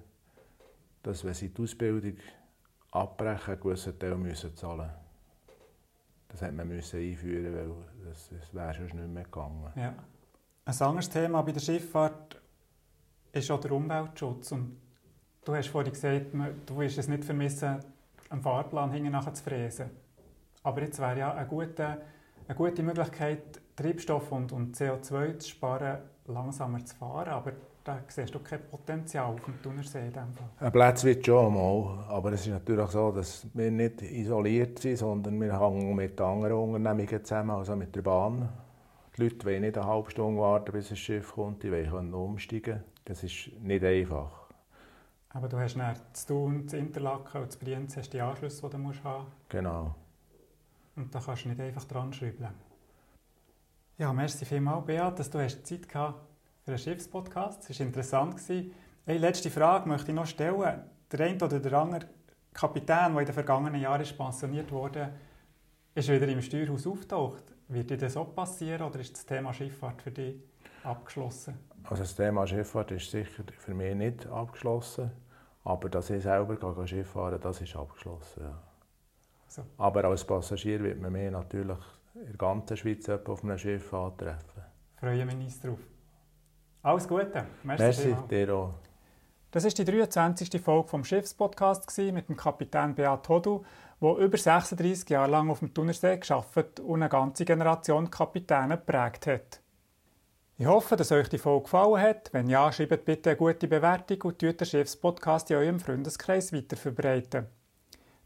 dass 1.03 1.25
wenn 1.25 1.35
sie 1.35 1.49
die 1.49 1.63
Ausbildung 1.63 2.17
abbrechen, 2.91 3.55
einen 3.55 3.61
gewissen 3.61 3.99
Teil 3.99 4.17
müssen 4.17 4.55
zahlen 4.55 4.91
Das 6.29 6.43
hätte 6.43 6.53
man 6.53 6.69
müssen 6.69 7.01
einführen 7.01 7.55
weil 7.55 7.75
das, 8.07 8.29
das 8.29 8.55
wäre 8.55 8.75
schon 8.75 8.99
nicht 8.99 9.13
mehr 9.13 9.25
gegangen. 9.25 9.73
Ja. 9.77 9.95
Ein 10.65 10.81
anderes 10.81 11.09
Thema 11.09 11.43
bei 11.43 11.53
der 11.53 11.61
Schifffahrt 11.61 12.41
ist 13.33 13.51
auch 13.51 13.61
der 13.61 13.73
Umweltschutz. 13.73 14.53
Und 14.53 14.77
du 15.45 15.55
hast 15.55 15.69
vorhin 15.69 15.93
gesagt, 15.93 16.27
du 16.67 16.77
willst 16.77 16.99
es 16.99 17.09
nicht 17.09 17.25
vermissen, 17.25 17.81
einen 18.31 18.43
Fahrplan 18.43 18.91
hinten 18.93 19.13
nachher 19.13 19.35
zu 19.35 19.43
fräsen. 19.43 19.91
Aber 20.63 20.81
jetzt 20.83 20.99
wäre 21.01 21.19
ja 21.19 21.35
eine 21.35 21.47
gute, 21.47 21.99
eine 22.49 22.57
gute 22.57 22.83
Möglichkeit, 22.83 23.61
Treibstoff 23.77 24.31
und, 24.33 24.53
und 24.53 24.77
CO2 24.77 25.39
zu 25.39 25.49
sparen, 25.49 25.99
langsamer 26.27 26.85
zu 26.85 26.95
fahren. 26.97 27.29
Aber 27.29 27.53
da 27.85 27.99
siehst 28.07 28.35
du 28.35 28.39
kein 28.39 28.61
Potenzial 28.71 29.27
auf 29.27 29.45
dem 29.45 29.61
Thunersee. 29.61 30.11
Ein 30.61 30.73
Platz 30.73 31.03
wird 31.03 31.27
schon 31.27 31.53
mal, 31.53 32.05
aber 32.09 32.33
es 32.33 32.47
ist 32.47 32.53
natürlich 32.53 32.89
so, 32.91 33.11
dass 33.11 33.47
wir 33.55 33.71
nicht 33.71 34.03
isoliert 34.03 34.79
sind, 34.79 34.99
sondern 34.99 35.41
wir 35.41 35.59
hängen 35.59 35.95
mit 35.95 36.21
anderen 36.21 36.57
Unternehmungen 36.57 37.25
zusammen, 37.25 37.51
also 37.51 37.75
mit 37.75 37.95
der 37.95 38.03
Bahn. 38.03 38.49
Die 39.17 39.25
Leute 39.25 39.45
wollen 39.45 39.63
nicht 39.63 39.77
eine 39.77 39.87
halbe 39.87 40.11
Stunde 40.11 40.41
warten, 40.41 40.73
bis 40.73 40.91
ein 40.91 40.97
Schiff 40.97 41.33
kommt, 41.35 41.63
die 41.63 41.73
wollen 41.73 42.15
umsteigen. 42.15 42.85
Das 43.05 43.25
ist 43.25 43.51
nicht 43.61 43.85
einfach. 43.85 44.42
Aber 45.35 45.49
du 45.49 45.59
hast 45.59 45.77
dann 45.77 45.97
zu 46.13 46.27
tun, 46.27 46.69
zu 46.69 46.77
Interlaken 46.77 47.43
und 47.43 47.53
zu 47.53 47.59
Brienz 47.59 47.97
hast 47.97 48.11
die 48.11 48.21
Anschlüsse, 48.21 48.63
die 48.63 48.71
du 48.71 48.79
musst 48.79 49.03
haben 49.03 49.27
Genau. 49.49 49.95
Und 50.95 51.15
da 51.15 51.21
kannst 51.21 51.45
du 51.45 51.49
nicht 51.49 51.61
einfach 51.61 51.85
dran 51.85 52.13
schreiben. 52.13 52.49
Ja, 53.97 54.13
merci 54.13 54.45
vielmals, 54.45 54.85
Beat, 54.85 55.19
dass 55.19 55.31
du 55.31 55.39
hast 55.39 55.67
Zeit 55.67 55.89
gehabt 55.89 56.21
für 56.65 56.73
einen 56.73 56.79
Schiffspodcast. 56.79 57.71
Es 57.71 57.81
war 57.81 57.87
interessant. 57.87 58.37
Eine 59.07 59.19
letzte 59.19 59.51
Frage 59.51 59.89
möchte 59.89 60.11
ich 60.11 60.15
noch 60.15 60.27
stellen. 60.27 60.83
Der 61.11 61.21
eine 61.21 61.37
oder 61.37 61.61
der 61.61 61.73
andere 61.73 62.09
Kapitän, 62.53 63.13
der 63.13 63.21
in 63.21 63.27
den 63.27 63.35
vergangenen 63.35 63.81
Jahren 63.81 64.05
pensioniert 64.17 64.71
wurde, 64.71 65.13
ist 65.95 66.09
wieder 66.09 66.29
im 66.29 66.43
Steuerhaus 66.43 66.87
auftaucht. 66.87 67.45
Wird 67.69 67.91
dir 67.91 67.97
das 67.97 68.17
auch 68.17 68.35
passieren 68.35 68.83
oder 68.83 69.01
ist 69.01 69.15
das 69.15 69.25
Thema 69.25 69.53
Schifffahrt 69.53 70.03
für 70.03 70.11
dich 70.11 70.37
abgeschlossen? 70.85 71.55
Also 71.85 72.03
das 72.03 72.15
Thema 72.15 72.47
Schifffahrt 72.47 72.91
ist 72.93 73.11
sicher 73.11 73.45
für 73.59 73.75
mich 73.75 73.95
nicht 73.95 74.27
abgeschlossen. 74.27 75.11
Aber 75.65 75.89
dass 75.89 76.11
ich 76.11 76.23
selber 76.23 76.87
Schiff 76.87 77.11
fahren 77.11 77.39
das 77.41 77.61
ist 77.61 77.77
abgeschlossen. 77.77 78.43
Ja. 78.43 78.59
So. 79.49 79.63
Aber 79.79 80.05
als 80.05 80.25
Passagier 80.25 80.83
wird 80.83 81.01
man 81.01 81.13
mich 81.13 81.31
natürlich 81.31 81.79
in 82.15 82.27
der 82.27 82.37
ganzen 82.37 82.77
Schweiz 82.77 83.09
auf 83.09 83.45
einem 83.45 83.59
Schiff 83.59 83.93
antreffen. 83.93 84.63
Freue 84.97 85.25
mich 85.25 85.37
nicht 85.37 85.65
drauf. 85.65 85.79
Alles 86.83 87.07
Gute. 87.07 87.47
Merci, 87.63 87.83
Merci 87.83 88.17
dir 88.29 88.55
auch. 88.55 88.75
Das 89.53 89.65
war 89.65 89.71
die 89.71 89.85
23. 89.85 90.61
Folge 90.61 90.89
vom 90.89 91.05
Schiffspodcast 91.05 91.99
mit 91.99 92.29
dem 92.29 92.37
Kapitän 92.37 92.95
Beat 92.95 93.29
Hodu, 93.29 93.65
der 94.01 94.17
über 94.17 94.39
36 94.39 95.11
Jahre 95.11 95.31
lang 95.31 95.51
auf 95.51 95.59
dem 95.59 95.73
Thunersee 95.73 96.17
gearbeitet 96.17 96.81
und 96.81 97.03
eine 97.03 97.11
ganze 97.11 97.45
Generation 97.45 98.11
Kapitäne 98.11 98.79
geprägt 98.79 99.27
hat. 99.27 99.62
Ich 100.63 100.69
hoffe, 100.69 100.95
dass 100.95 101.11
euch 101.11 101.29
die 101.29 101.39
Folge 101.39 101.65
gefallen 101.65 102.01
hat. 102.01 102.33
Wenn 102.33 102.49
ja, 102.49 102.71
schreibt 102.71 103.05
bitte 103.05 103.31
eine 103.31 103.37
gute 103.37 103.67
Bewertung 103.67 104.23
und 104.23 104.39
tut 104.39 104.61
den 104.61 104.65
Schiffspodcast 104.65 105.51
in 105.51 105.57
eurem 105.57 105.81
Freundeskreis 105.81 106.53
weiterverbreiten. 106.53 107.49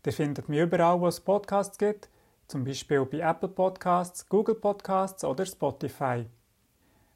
Ihr 0.04 0.12
findet 0.12 0.46
mich 0.46 0.60
überall, 0.60 1.00
wo 1.00 1.06
es 1.06 1.18
Podcasts 1.18 1.78
gibt, 1.78 2.10
zum 2.46 2.62
Beispiel 2.62 3.06
bei 3.06 3.20
Apple 3.20 3.48
Podcasts, 3.48 4.28
Google 4.28 4.56
Podcasts 4.56 5.24
oder 5.24 5.46
Spotify. 5.46 6.26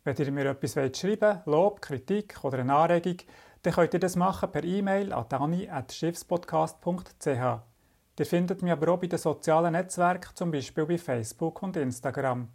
Wenn 0.04 0.16
ihr 0.16 0.32
mir 0.32 0.46
etwas 0.46 0.72
schreiben 0.72 1.20
wollt, 1.20 1.44
Lob, 1.44 1.82
Kritik 1.82 2.42
oder 2.42 2.60
eine 2.60 2.74
Anregung, 2.74 3.18
dann 3.62 3.74
könnt 3.74 3.92
ihr 3.92 4.00
das 4.00 4.16
machen 4.16 4.50
per 4.50 4.64
E-Mail 4.64 5.12
an 5.12 5.26
dani.schiffspodcast.ch. 5.28 7.26
Ihr 7.26 8.26
findet 8.26 8.62
mich 8.62 8.72
aber 8.72 8.90
auch 8.94 8.98
bei 8.98 9.06
den 9.06 9.18
sozialen 9.18 9.72
Netzwerken, 9.72 10.34
zum 10.34 10.50
Beispiel 10.50 10.86
bei 10.86 10.96
Facebook 10.96 11.62
und 11.62 11.76
Instagram. 11.76 12.48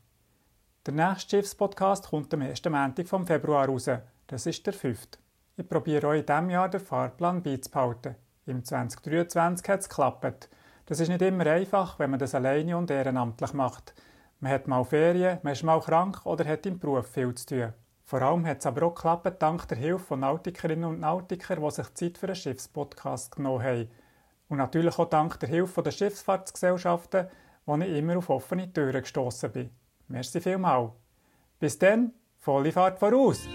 Der 0.85 0.93
nächste 0.93 1.37
Schiffspodcast 1.37 2.09
kommt 2.09 2.31
am 2.35 2.43
1. 2.43 2.63
Montag 2.65 3.07
vom 3.07 3.25
Februar 3.25 3.65
raus. 3.65 3.89
Das 4.27 4.45
ist 4.45 4.67
der 4.67 4.73
5. 4.73 5.07
Ich 5.57 5.67
probiere 5.67 6.09
euch 6.09 6.19
in 6.19 6.25
diesem 6.27 6.49
Jahr 6.51 6.69
den 6.69 6.79
Fahrplan 6.79 7.41
beizubehalten. 7.41 8.13
Im 8.45 8.63
2023 8.63 9.67
hat 9.67 9.79
es 9.79 9.89
geklappt. 9.89 10.47
Das 10.85 10.99
ist 10.99 11.09
nicht 11.09 11.23
immer 11.23 11.47
einfach, 11.47 11.97
wenn 11.97 12.11
man 12.11 12.19
das 12.19 12.35
alleine 12.35 12.77
und 12.77 12.91
ehrenamtlich 12.91 13.53
macht. 13.53 13.95
Man 14.39 14.51
hat 14.51 14.67
mal 14.67 14.83
Ferien, 14.83 15.39
man 15.41 15.53
ist 15.53 15.63
mal 15.63 15.81
krank 15.81 16.23
oder 16.23 16.45
hat 16.45 16.67
im 16.67 16.77
Beruf 16.77 17.07
viel 17.07 17.33
zu 17.33 17.47
tun. 17.47 17.73
Vor 18.03 18.21
allem 18.21 18.45
hat 18.45 18.59
es 18.59 18.67
aber 18.67 18.85
auch 18.85 18.93
geklappt, 18.93 19.41
dank 19.41 19.67
der 19.67 19.79
Hilfe 19.79 20.05
von 20.05 20.19
Nautikerinnen 20.19 20.87
und 20.87 20.99
Nautikern, 20.99 21.63
die 21.63 21.71
sich 21.71 21.93
Zeit 21.95 22.19
für 22.19 22.27
einen 22.27 22.35
Schiffspodcast 22.35 23.35
genommen 23.35 23.63
haben. 23.63 23.89
Und 24.49 24.59
natürlich 24.59 24.99
auch 24.99 25.09
dank 25.09 25.39
der 25.39 25.49
Hilfe 25.49 25.81
der 25.81 25.89
Schiffsfahrtsgesellschaften, 25.89 27.27
wo 27.65 27.75
ich 27.77 27.89
immer 27.89 28.19
auf 28.19 28.29
offene 28.29 28.71
Türen 28.71 29.01
gestoßen 29.01 29.51
bin. 29.51 29.71
Merci 30.07 30.39
vielmals. 30.39 30.91
Bis 31.59 31.77
dann, 31.77 32.13
volle 32.39 32.71
Fahrt 32.71 32.99
voraus! 32.99 33.47